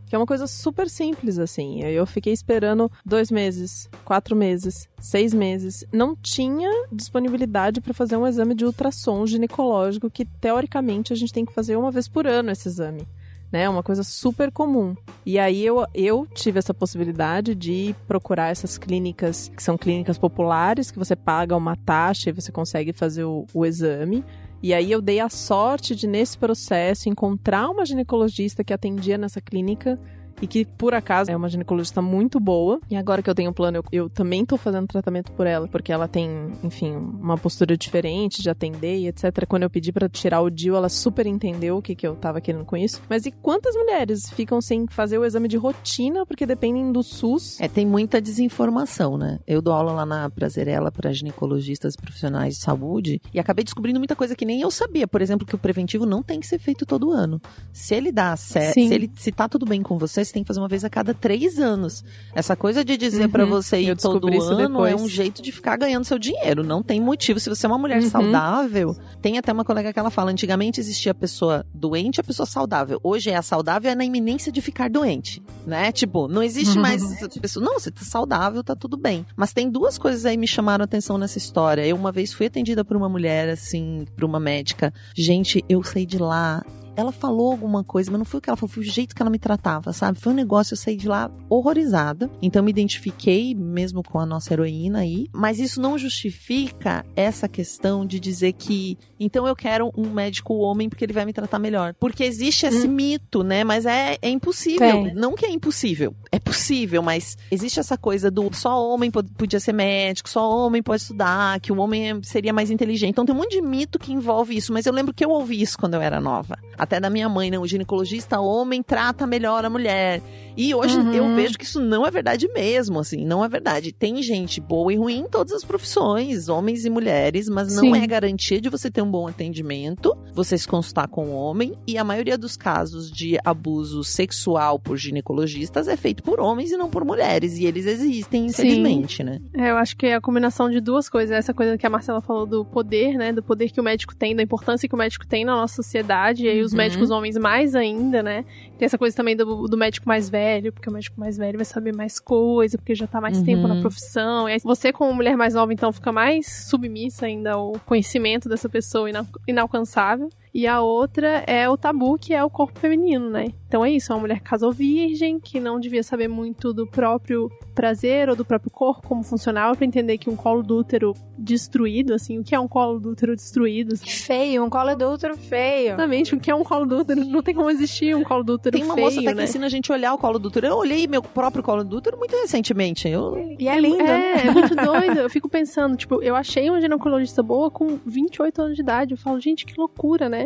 Que 0.09 0.15
é 0.15 0.17
uma 0.17 0.25
coisa 0.25 0.47
super 0.47 0.89
simples, 0.89 1.37
assim. 1.37 1.83
Eu 1.83 2.03
fiquei 2.07 2.33
esperando 2.33 2.91
dois 3.05 3.29
meses, 3.29 3.87
quatro 4.03 4.35
meses, 4.35 4.89
seis 4.99 5.35
meses. 5.35 5.85
Não 5.93 6.15
tinha 6.15 6.87
disponibilidade 6.91 7.79
para 7.79 7.93
fazer 7.93 8.17
um 8.17 8.25
exame 8.25 8.55
de 8.55 8.65
ultrassom 8.65 9.27
ginecológico, 9.27 10.09
que 10.09 10.25
teoricamente 10.25 11.13
a 11.13 11.15
gente 11.15 11.31
tem 11.31 11.45
que 11.45 11.53
fazer 11.53 11.75
uma 11.75 11.91
vez 11.91 12.07
por 12.07 12.25
ano 12.25 12.49
esse 12.49 12.67
exame. 12.67 13.07
Né, 13.51 13.67
uma 13.67 13.81
coisa 13.81 14.03
super 14.03 14.51
comum. 14.51 14.95
E 15.25 15.39
aí 15.39 15.65
eu, 15.65 15.83
eu 15.95 16.27
tive 16.35 16.59
essa 16.59 16.71
possibilidade 16.71 17.55
de 17.55 17.95
procurar 18.07 18.49
essas 18.49 18.77
clínicas, 18.77 19.51
que 19.55 19.63
são 19.63 19.75
clínicas 19.75 20.19
populares, 20.19 20.91
que 20.91 20.99
você 20.99 21.15
paga 21.15 21.57
uma 21.57 21.75
taxa 21.75 22.29
e 22.29 22.33
você 22.33 22.51
consegue 22.51 22.93
fazer 22.93 23.23
o, 23.23 23.47
o 23.51 23.65
exame. 23.65 24.23
E 24.61 24.73
aí 24.73 24.91
eu 24.91 25.01
dei 25.01 25.19
a 25.19 25.29
sorte 25.29 25.95
de, 25.95 26.05
nesse 26.05 26.37
processo, 26.37 27.07
encontrar 27.07 27.69
uma 27.69 27.85
ginecologista 27.85 28.63
que 28.63 28.73
atendia 28.73 29.17
nessa 29.17 29.39
clínica 29.39 29.99
e 30.41 30.47
que, 30.47 30.65
por 30.65 30.93
acaso, 30.93 31.31
é 31.31 31.35
uma 31.35 31.49
ginecologista 31.49 32.01
muito 32.01 32.39
boa. 32.39 32.79
E 32.89 32.95
agora 32.95 33.21
que 33.21 33.29
eu 33.29 33.35
tenho 33.35 33.49
um 33.51 33.53
plano, 33.53 33.77
eu, 33.77 33.83
eu 33.91 34.09
também 34.09 34.45
tô 34.45 34.57
fazendo 34.57 34.87
tratamento 34.87 35.31
por 35.31 35.45
ela, 35.45 35.67
porque 35.67 35.91
ela 35.91 36.07
tem, 36.07 36.29
enfim, 36.63 36.95
uma 36.95 37.37
postura 37.37 37.77
diferente 37.77 38.41
de 38.41 38.49
atender 38.49 38.97
e 38.99 39.07
etc. 39.07 39.45
Quando 39.47 39.63
eu 39.63 39.69
pedi 39.69 39.91
pra 39.91 40.07
tirar 40.07 40.41
o 40.41 40.49
DIU, 40.49 40.75
ela 40.75 40.89
super 40.89 41.25
entendeu 41.25 41.77
o 41.77 41.81
que, 41.81 41.95
que 41.95 42.07
eu 42.07 42.15
tava 42.15 42.41
querendo 42.41 42.65
com 42.65 42.77
isso. 42.77 43.01
Mas 43.09 43.25
e 43.25 43.31
quantas 43.31 43.75
mulheres 43.75 44.29
ficam 44.31 44.61
sem 44.61 44.85
fazer 44.87 45.17
o 45.17 45.25
exame 45.25 45.47
de 45.47 45.57
rotina 45.57 46.25
porque 46.25 46.45
dependem 46.45 46.91
do 46.91 47.03
SUS? 47.03 47.59
É, 47.59 47.67
tem 47.67 47.85
muita 47.85 48.21
desinformação, 48.21 49.17
né? 49.17 49.39
Eu 49.47 49.61
dou 49.61 49.73
aula 49.73 49.91
lá 49.91 50.05
na 50.05 50.29
Prazerela 50.29 50.91
para 50.91 51.11
ginecologistas 51.11 51.95
profissionais 51.95 52.55
de 52.55 52.61
saúde 52.61 53.21
e 53.33 53.39
acabei 53.39 53.63
descobrindo 53.63 53.99
muita 53.99 54.15
coisa 54.15 54.35
que 54.35 54.45
nem 54.45 54.61
eu 54.61 54.71
sabia. 54.71 55.07
Por 55.07 55.21
exemplo, 55.21 55.45
que 55.45 55.55
o 55.55 55.57
preventivo 55.57 56.05
não 56.05 56.23
tem 56.23 56.39
que 56.39 56.47
ser 56.47 56.59
feito 56.59 56.85
todo 56.85 57.11
ano. 57.11 57.41
Se 57.73 57.95
ele 57.95 58.11
dá 58.11 58.35
certo, 58.35 58.73
Sim. 58.73 58.87
se 58.87 58.93
ele 58.93 59.11
se 59.15 59.31
tá 59.31 59.47
tudo 59.47 59.65
bem 59.65 59.81
com 59.81 59.97
você, 59.97 60.23
você 60.29 60.33
tem 60.33 60.43
que 60.43 60.47
fazer 60.47 60.59
uma 60.59 60.67
vez 60.67 60.83
a 60.85 60.89
cada 60.89 61.13
três 61.13 61.59
anos. 61.59 62.03
Essa 62.33 62.55
coisa 62.55 62.83
de 62.85 62.95
dizer 62.97 63.25
Uhum, 63.25 63.29
pra 63.31 63.45
você 63.45 63.79
ir 63.81 63.95
todo 63.97 64.27
ano 64.27 64.61
é 64.61 64.67
depois. 64.91 65.01
um 65.01 65.07
jeito 65.09 65.41
de 65.41 65.51
ficar 65.51 65.77
ganhando 65.77 66.05
seu 66.05 66.17
dinheiro. 66.17 66.63
Não 66.63 66.81
tem 66.81 66.99
motivo. 67.01 67.39
Se 67.39 67.49
você 67.49 67.65
é 67.65 67.69
uma 67.69 67.77
mulher 67.77 68.01
Uhum. 68.01 68.09
saudável, 68.09 68.95
tem 69.21 69.37
até 69.37 69.51
uma 69.51 69.65
colega 69.65 69.91
que 69.91 69.99
ela 69.99 70.09
fala: 70.09 70.31
antigamente 70.31 70.79
existia 70.79 71.11
a 71.11 71.15
pessoa 71.15 71.65
doente 71.73 72.17
e 72.17 72.21
a 72.21 72.23
pessoa 72.23 72.45
saudável. 72.45 72.99
Hoje 73.03 73.29
é 73.29 73.35
a 73.35 73.41
saudável 73.41 73.91
é 73.91 73.95
na 73.95 74.05
iminência 74.05 74.51
de 74.51 74.61
ficar 74.61 74.89
doente, 74.89 75.41
né? 75.65 75.91
Tipo, 75.91 76.27
não 76.27 76.41
existe 76.43 76.77
mais 76.79 77.01
essa 77.03 77.27
pessoa. 77.39 77.65
Não, 77.65 77.79
você 77.79 77.91
tá 77.91 78.03
saudável, 78.03 78.63
tá 78.63 78.75
tudo 78.75 78.95
bem. 78.97 79.25
Mas 79.35 79.51
tem 79.53 79.69
duas 79.69 79.97
coisas 79.97 80.25
aí 80.25 80.33
que 80.33 80.39
me 80.39 80.47
chamaram 80.47 80.83
a 80.83 80.85
atenção 80.85 81.17
nessa 81.17 81.37
história. 81.37 81.85
Eu 81.85 81.95
uma 81.95 82.11
vez 82.11 82.31
fui 82.33 82.45
atendida 82.45 82.85
por 82.85 82.95
uma 82.95 83.09
mulher, 83.09 83.49
assim, 83.49 84.05
por 84.15 84.23
uma 84.23 84.39
médica. 84.39 84.93
Gente, 85.15 85.63
eu 85.67 85.83
saí 85.83 86.05
de 86.05 86.17
lá. 86.17 86.63
Ela 86.99 87.11
falou 87.11 87.51
alguma 87.51 87.83
coisa, 87.83 88.11
mas 88.11 88.17
não 88.19 88.25
foi 88.25 88.39
o 88.39 88.41
que 88.41 88.49
ela 88.49 88.57
falou, 88.57 88.69
foi 88.73 88.83
o 88.83 88.85
jeito 88.85 89.15
que 89.15 89.21
ela 89.21 89.31
me 89.31 89.39
tratava, 89.39 89.93
sabe? 89.93 90.19
Foi 90.19 90.33
um 90.33 90.35
negócio, 90.35 90.73
eu 90.73 90.77
saí 90.77 90.97
de 90.97 91.07
lá 91.07 91.31
horrorizada. 91.49 92.29
Então 92.41 92.61
me 92.63 92.71
identifiquei 92.71 93.55
mesmo 93.55 94.03
com 94.03 94.19
a 94.19 94.25
nossa 94.25 94.53
heroína 94.53 94.99
aí. 94.99 95.27
Mas 95.33 95.59
isso 95.59 95.79
não 95.81 95.97
justifica 95.97 97.05
essa 97.15 97.47
questão 97.47 98.05
de 98.05 98.19
dizer 98.19 98.53
que 98.53 98.97
então 99.19 99.47
eu 99.47 99.55
quero 99.55 99.91
um 99.97 100.09
médico 100.09 100.53
homem 100.55 100.89
porque 100.89 101.03
ele 101.05 101.13
vai 101.13 101.25
me 101.25 101.33
tratar 101.33 101.59
melhor. 101.59 101.93
Porque 101.99 102.23
existe 102.23 102.65
esse 102.65 102.87
mito, 102.87 103.43
né? 103.43 103.63
Mas 103.63 103.85
é, 103.85 104.17
é 104.21 104.29
impossível. 104.29 104.79
Tem. 105.05 105.13
Não 105.13 105.35
que 105.35 105.45
é 105.45 105.49
impossível. 105.51 106.13
É 106.31 106.39
possível, 106.39 107.01
mas 107.01 107.37
existe 107.51 107.79
essa 107.79 107.97
coisa 107.97 108.29
do 108.31 108.49
só 108.53 108.81
homem 108.87 109.09
pod- 109.11 109.29
podia 109.37 109.59
ser 109.59 109.73
médico, 109.73 110.29
só 110.29 110.49
homem 110.49 110.81
pode 110.83 111.01
estudar, 111.01 111.59
que 111.59 111.71
o 111.71 111.77
homem 111.79 112.21
seria 112.23 112.53
mais 112.53 112.69
inteligente. 112.71 113.11
Então 113.11 113.25
tem 113.25 113.33
um 113.33 113.37
monte 113.37 113.51
de 113.51 113.61
mito 113.61 113.97
que 113.99 114.11
envolve 114.13 114.55
isso. 114.55 114.71
Mas 114.73 114.85
eu 114.85 114.93
lembro 114.93 115.13
que 115.13 115.23
eu 115.23 115.29
ouvi 115.29 115.61
isso 115.61 115.77
quando 115.77 115.93
eu 115.95 116.01
era 116.01 116.19
nova. 116.19 116.57
Até 116.89 116.99
da 116.99 117.07
minha 117.11 117.29
mãe, 117.29 117.51
não. 117.51 117.61
O 117.61 117.67
ginecologista 117.67 118.39
homem 118.39 118.81
trata 118.81 119.27
melhor 119.27 119.63
a 119.63 119.69
mulher. 119.69 120.23
E 120.57 120.73
hoje 120.73 120.97
Uhum. 120.97 121.13
eu 121.13 121.35
vejo 121.35 121.55
que 121.55 121.63
isso 121.63 121.79
não 121.79 122.03
é 122.05 122.09
verdade 122.09 122.49
mesmo, 122.51 122.99
assim, 122.99 123.23
não 123.23 123.45
é 123.45 123.47
verdade. 123.47 123.93
Tem 123.93 124.21
gente 124.23 124.59
boa 124.59 124.91
e 124.91 124.97
ruim 124.97 125.19
em 125.19 125.29
todas 125.29 125.53
as 125.53 125.63
profissões, 125.63 126.49
homens 126.49 126.83
e 126.85 126.89
mulheres, 126.89 127.47
mas 127.47 127.73
não 127.75 127.83
Sim. 127.93 128.01
é 128.01 128.07
garantia 128.07 128.59
de 128.59 128.67
você 128.69 128.89
ter 128.89 129.01
um 129.03 129.09
bom 129.09 129.27
atendimento, 129.27 130.17
você 130.33 130.57
se 130.57 130.67
consultar 130.67 131.07
com 131.07 131.27
um 131.27 131.33
homem, 131.35 131.77
e 131.87 131.97
a 131.97 132.03
maioria 132.03 132.37
dos 132.37 132.57
casos 132.57 133.09
de 133.11 133.37
abuso 133.45 134.03
sexual 134.03 134.79
por 134.79 134.97
ginecologistas 134.97 135.87
é 135.87 135.95
feito 135.95 136.23
por 136.23 136.39
homens 136.41 136.71
e 136.71 136.77
não 136.77 136.89
por 136.89 137.05
mulheres, 137.05 137.57
e 137.57 137.65
eles 137.65 137.85
existem, 137.85 138.47
infelizmente, 138.47 139.23
né? 139.23 139.39
É, 139.55 139.69
eu 139.69 139.77
acho 139.77 139.95
que 139.95 140.07
é 140.07 140.15
a 140.15 140.21
combinação 140.21 140.69
de 140.69 140.81
duas 140.81 141.07
coisas. 141.07 141.31
Essa 141.37 141.53
coisa 141.53 141.77
que 141.77 141.85
a 141.85 141.89
Marcela 141.89 142.19
falou 142.21 142.45
do 142.45 142.65
poder, 142.65 143.13
né? 143.17 143.31
Do 143.31 143.43
poder 143.43 143.69
que 143.71 143.79
o 143.79 143.83
médico 143.83 144.15
tem, 144.15 144.35
da 144.35 144.43
importância 144.43 144.89
que 144.89 144.95
o 144.95 144.97
médico 144.97 145.25
tem 145.25 145.45
na 145.45 145.55
nossa 145.55 145.75
sociedade. 145.75 146.45
E 146.45 146.49
aí 146.49 146.61
os. 146.61 146.73
Médicos 146.85 147.09
homens 147.11 147.37
mais 147.37 147.75
ainda, 147.75 148.23
né? 148.23 148.43
Tem 148.77 148.85
essa 148.85 148.97
coisa 148.97 149.15
também 149.15 149.35
do, 149.35 149.67
do 149.67 149.77
médico 149.77 150.07
mais 150.07 150.29
velho, 150.29 150.71
porque 150.73 150.89
o 150.89 150.93
médico 150.93 151.19
mais 151.19 151.37
velho 151.37 151.57
vai 151.57 151.65
saber 151.65 151.95
mais 151.95 152.19
coisa, 152.19 152.77
porque 152.77 152.95
já 152.95 153.05
tá 153.07 153.19
mais 153.21 153.37
Uhum. 153.39 153.43
tempo 153.45 153.67
na 153.67 153.79
profissão. 153.81 154.47
E 154.49 154.53
aí 154.53 154.59
você, 154.63 154.91
como 154.91 155.13
mulher 155.13 155.35
mais 155.37 155.53
nova, 155.53 155.71
então, 155.73 155.91
fica 155.91 156.11
mais 156.11 156.65
submissa 156.69 157.25
ainda 157.25 157.53
ao 157.53 157.73
conhecimento 157.85 158.47
dessa 158.49 158.67
pessoa 158.69 159.09
ina- 159.09 159.27
inalcançável. 159.47 160.29
E 160.53 160.65
a 160.65 160.81
outra 160.81 161.43
é 161.45 161.69
o 161.69 161.77
tabu, 161.77 162.17
que 162.17 162.33
é 162.33 162.43
o 162.43 162.49
corpo 162.49 162.79
feminino, 162.79 163.29
né? 163.29 163.47
Então 163.67 163.85
é 163.85 163.91
isso, 163.91 164.11
é 164.11 164.15
uma 164.15 164.21
mulher 164.21 164.39
que 164.39 164.49
casou 164.49 164.71
virgem, 164.71 165.39
que 165.39 165.59
não 165.59 165.79
devia 165.79 166.01
saber 166.01 166.27
muito 166.27 166.73
do 166.73 166.87
próprio 166.87 167.51
prazer 167.75 168.27
ou 168.27 168.35
do 168.35 168.43
próprio 168.43 168.71
corpo, 168.71 169.07
como 169.07 169.23
funcionava, 169.23 169.75
pra 169.75 169.85
entender 169.85 170.17
que 170.17 170.29
um 170.29 170.35
colo 170.35 170.63
do 170.63 170.77
útero 170.77 171.13
destruído, 171.37 172.13
assim, 172.13 172.39
o 172.39 172.43
que 172.43 172.55
é 172.55 172.59
um 172.59 172.67
colo 172.67 172.99
do 172.99 173.11
útero 173.11 173.35
destruído? 173.35 173.93
assim, 173.93 174.09
Feio, 174.09 174.63
um 174.63 174.69
colo 174.69 174.95
do 174.95 175.09
útero 175.11 175.37
feio. 175.37 175.89
Exatamente, 175.89 176.33
o 176.33 176.39
que 176.39 176.49
é 176.49 176.55
um 176.55 176.63
colo 176.63 176.85
do 176.85 176.97
útero? 176.97 177.23
Não 177.23 177.43
tem 177.43 177.53
como 177.53 177.69
existir 177.69 178.15
um 178.15 178.23
colo 178.23 178.43
do 178.43 178.53
útero 178.53 178.75
Tem 178.75 178.83
uma 178.83 178.95
feio, 178.95 179.05
moça 179.05 179.19
até 179.19 179.29
que 179.29 179.35
né? 179.35 179.43
ensina 179.43 179.67
a 179.67 179.69
gente 179.69 179.91
a 179.91 179.95
olhar 179.95 180.13
o 180.13 180.17
colo 180.17 180.39
do 180.39 180.47
útero. 180.47 180.67
Eu 180.67 180.77
olhei 180.77 181.07
meu 181.07 181.21
próprio 181.21 181.63
colo 181.63 181.83
do 181.83 181.97
útero 181.97 182.17
muito 182.17 182.35
recentemente. 182.35 183.07
Eu... 183.07 183.55
E 183.59 183.67
é 183.67 183.79
lindo. 183.79 184.01
É, 184.01 184.47
é 184.47 184.51
muito 184.51 184.75
doido. 184.75 185.19
Eu 185.19 185.29
fico 185.29 185.47
pensando, 185.47 185.95
tipo, 185.95 186.21
eu 186.23 186.35
achei 186.35 186.69
uma 186.69 186.81
ginecologista 186.81 187.43
boa 187.43 187.69
com 187.69 187.99
28 188.05 188.61
anos 188.61 188.75
de 188.75 188.81
idade. 188.81 189.13
Eu 189.13 189.17
falo, 189.17 189.39
gente, 189.39 189.65
que 189.65 189.73
loucura, 189.77 190.27
né? 190.27 190.38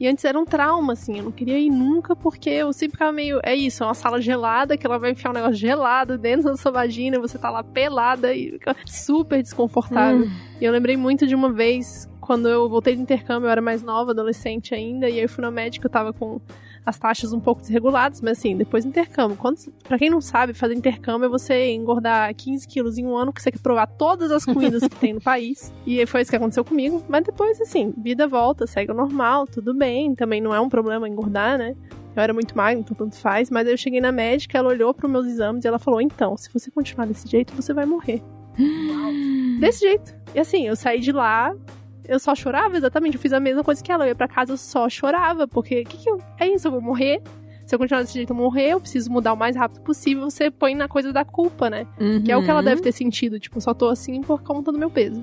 E 0.00 0.06
antes 0.06 0.24
era 0.24 0.38
um 0.38 0.44
trauma, 0.44 0.92
assim. 0.92 1.18
Eu 1.18 1.24
não 1.24 1.32
queria 1.32 1.58
ir 1.58 1.70
nunca 1.70 2.14
porque 2.14 2.50
eu 2.50 2.72
sempre 2.72 2.92
ficava 2.92 3.12
meio. 3.12 3.40
É 3.42 3.54
isso, 3.54 3.82
é 3.82 3.86
uma 3.86 3.94
sala 3.94 4.20
gelada 4.20 4.76
que 4.76 4.86
ela 4.86 4.98
vai 4.98 5.12
enfiar 5.12 5.30
um 5.30 5.34
negócio 5.34 5.56
gelado 5.56 6.16
dentro 6.16 6.44
da 6.44 6.56
sua 6.56 6.70
vagina. 6.70 7.16
e 7.16 7.20
Você 7.20 7.38
tá 7.38 7.50
lá 7.50 7.64
pelada 7.64 8.32
e 8.34 8.52
fica 8.52 8.76
super 8.86 9.42
desconfortável. 9.42 10.26
E 10.60 10.64
eu 10.64 10.72
lembrei 10.72 10.96
muito 10.96 11.26
de 11.26 11.34
uma 11.34 11.52
vez, 11.52 12.08
quando 12.20 12.48
eu 12.48 12.68
voltei 12.68 12.94
de 12.94 13.02
intercâmbio, 13.02 13.46
eu 13.46 13.50
era 13.50 13.62
mais 13.62 13.82
nova, 13.82 14.12
adolescente 14.12 14.74
ainda. 14.74 15.08
E 15.08 15.14
aí 15.14 15.20
eu 15.20 15.28
fui 15.28 15.44
no 15.44 15.50
médico, 15.50 15.86
eu 15.86 15.90
tava 15.90 16.12
com 16.12 16.40
as 16.88 16.98
taxas 16.98 17.34
um 17.34 17.40
pouco 17.40 17.60
desreguladas, 17.60 18.22
mas 18.22 18.38
assim, 18.38 18.56
depois 18.56 18.86
intercâmbio. 18.86 19.36
Quando, 19.36 19.58
pra 19.86 19.98
quem 19.98 20.08
não 20.08 20.22
sabe, 20.22 20.54
fazer 20.54 20.74
intercâmbio 20.74 21.26
é 21.26 21.28
você 21.28 21.70
engordar 21.70 22.34
15 22.34 22.66
quilos 22.66 22.96
em 22.96 23.04
um 23.04 23.14
ano, 23.14 23.30
que 23.30 23.42
você 23.42 23.52
quer 23.52 23.58
provar 23.58 23.86
todas 23.86 24.30
as 24.30 24.44
comidas 24.44 24.82
que 24.82 24.96
tem 24.96 25.12
no 25.12 25.20
país. 25.20 25.72
E 25.86 26.04
foi 26.06 26.20
isso 26.20 26.30
que 26.30 26.36
aconteceu 26.36 26.64
comigo. 26.64 27.02
Mas 27.08 27.24
depois, 27.24 27.60
assim, 27.60 27.94
vida 27.96 28.28
volta, 28.28 28.66
segue 28.66 28.92
o 28.92 28.94
normal, 28.94 29.46
tudo 29.46 29.72
bem. 29.72 30.14
Também 30.14 30.40
não 30.40 30.54
é 30.54 30.60
um 30.60 30.68
problema 30.68 31.08
engordar, 31.08 31.56
né? 31.56 31.74
Eu 32.14 32.22
era 32.22 32.32
muito 32.32 32.56
magra, 32.56 32.78
então 32.78 32.94
tanto 32.94 33.16
faz. 33.16 33.50
Mas 33.50 33.66
aí 33.66 33.72
eu 33.72 33.78
cheguei 33.78 34.00
na 34.00 34.12
médica, 34.12 34.58
ela 34.58 34.68
olhou 34.68 34.92
para 34.92 35.08
meus 35.08 35.26
exames 35.26 35.64
e 35.64 35.68
ela 35.68 35.78
falou: 35.78 36.00
então, 36.00 36.36
se 36.36 36.50
você 36.52 36.70
continuar 36.70 37.06
desse 37.06 37.26
jeito, 37.26 37.54
você 37.54 37.72
vai 37.72 37.86
morrer. 37.86 38.22
desse 39.60 39.80
jeito. 39.80 40.14
E 40.34 40.40
assim, 40.40 40.66
eu 40.66 40.76
saí 40.76 41.00
de 41.00 41.12
lá, 41.12 41.54
eu 42.08 42.18
só 42.18 42.34
chorava, 42.34 42.76
exatamente. 42.76 43.14
Eu 43.16 43.20
fiz 43.20 43.32
a 43.32 43.38
mesma 43.40 43.62
coisa 43.62 43.82
que 43.82 43.92
ela. 43.92 44.04
Eu 44.04 44.08
ia 44.08 44.14
pra 44.14 44.26
casa, 44.26 44.52
eu 44.52 44.56
só 44.56 44.88
chorava. 44.88 45.46
Porque, 45.46 45.84
que 45.84 45.96
que 45.98 46.10
eu... 46.10 46.18
É 46.40 46.48
isso, 46.48 46.66
eu 46.66 46.72
vou 46.72 46.80
morrer. 46.80 47.20
Se 47.66 47.74
eu 47.74 47.78
continuar 47.78 48.00
desse 48.00 48.14
jeito, 48.14 48.30
eu 48.32 48.36
morrer. 48.36 48.70
Eu 48.70 48.80
preciso 48.80 49.10
mudar 49.10 49.32
o 49.34 49.36
mais 49.36 49.54
rápido 49.54 49.82
possível. 49.82 50.28
Você 50.30 50.50
põe 50.50 50.74
na 50.74 50.88
coisa 50.88 51.12
da 51.12 51.24
culpa, 51.24 51.68
né? 51.68 51.86
Que 52.24 52.32
é 52.32 52.36
o 52.36 52.42
que 52.42 52.48
ela 52.50 52.60
Uhum. 52.60 52.64
deve 52.64 52.80
ter 52.82 52.92
sentido. 52.92 53.38
Tipo, 53.38 53.60
só 53.60 53.74
tô 53.74 53.88
assim 53.88 54.20
por 54.22 54.42
conta 54.42 54.72
do 54.72 54.78
meu 54.78 54.90
peso. 54.90 55.22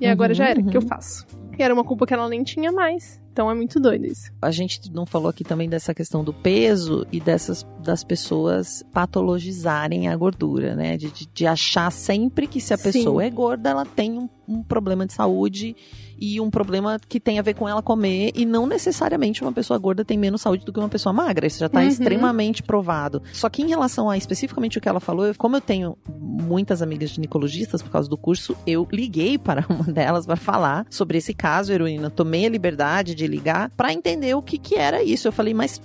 E 0.00 0.06
agora 0.06 0.30
Uhum, 0.32 0.34
já 0.36 0.48
era. 0.48 0.60
O 0.60 0.66
que 0.66 0.76
eu 0.76 0.82
uhum. 0.82 0.86
faço? 0.86 1.26
E 1.58 1.62
era 1.62 1.74
uma 1.74 1.82
culpa 1.82 2.06
que 2.06 2.14
ela 2.14 2.28
nem 2.28 2.44
tinha 2.44 2.70
mais. 2.70 3.20
Então 3.32 3.50
é 3.50 3.54
muito 3.54 3.80
doido 3.80 4.04
isso. 4.06 4.30
A 4.42 4.50
gente 4.50 4.92
não 4.92 5.06
falou 5.06 5.28
aqui 5.28 5.42
também 5.44 5.68
dessa 5.68 5.94
questão 5.94 6.22
do 6.22 6.32
peso 6.32 7.06
e 7.10 7.20
dessas 7.20 7.64
das 7.82 8.04
pessoas 8.04 8.84
patologizarem 8.92 10.08
a 10.08 10.16
gordura, 10.16 10.74
né? 10.74 10.96
De, 10.96 11.10
de, 11.10 11.26
de 11.26 11.46
achar 11.46 11.90
sempre 11.90 12.46
que 12.46 12.60
se 12.60 12.72
a 12.74 12.76
Sim. 12.76 12.82
pessoa 12.92 13.24
é 13.24 13.30
gorda, 13.30 13.70
ela 13.70 13.84
tem 13.86 14.12
um, 14.18 14.28
um 14.46 14.62
problema 14.62 15.06
de 15.06 15.12
saúde 15.12 15.74
e 16.20 16.40
um 16.40 16.50
problema 16.50 16.98
que 17.08 17.20
tem 17.20 17.38
a 17.38 17.42
ver 17.42 17.54
com 17.54 17.68
ela 17.68 17.82
comer 17.82 18.32
e 18.34 18.44
não 18.44 18.66
necessariamente 18.66 19.42
uma 19.42 19.52
pessoa 19.52 19.78
gorda 19.78 20.04
tem 20.04 20.18
menos 20.18 20.40
saúde 20.42 20.64
do 20.64 20.72
que 20.72 20.78
uma 20.80 20.88
pessoa 20.88 21.12
magra. 21.12 21.46
Isso 21.46 21.58
já 21.58 21.66
está 21.66 21.80
Uhum. 21.80 21.88
extremamente 21.88 22.62
provado. 22.62 23.22
Só 23.32 23.48
que 23.48 23.62
em 23.62 23.68
relação 23.68 24.08
a 24.10 24.16
especificamente 24.16 24.78
o 24.78 24.80
que 24.80 24.88
ela 24.88 25.00
falou, 25.00 25.26
eu- 25.26 25.34
como 25.36 25.56
eu 25.56 25.60
tenho 25.60 25.96
muitas 26.18 26.82
amigas 26.82 27.10
ginecologistas 27.10 27.82
por 27.82 27.90
causa 27.90 28.08
do 28.08 28.16
curso, 28.16 28.56
eu 28.66 28.86
liguei 28.90 29.38
para 29.38 29.64
uma 29.68 29.84
delas 29.84 30.26
para 30.26 30.36
falar 30.36 30.86
sobre 30.90 31.18
esse 31.18 31.32
caso, 31.34 31.72
heroína. 31.72 32.10
Tomei 32.10 32.46
a 32.46 32.48
liberdade 32.48 33.14
de 33.14 33.26
ligar 33.26 33.70
para 33.76 33.92
entender 33.92 34.34
o 34.34 34.42
que 34.42 34.58
que 34.58 34.74
era 34.76 35.02
isso. 35.02 35.28
Eu 35.28 35.32
falei, 35.32 35.54
mas 35.54 35.80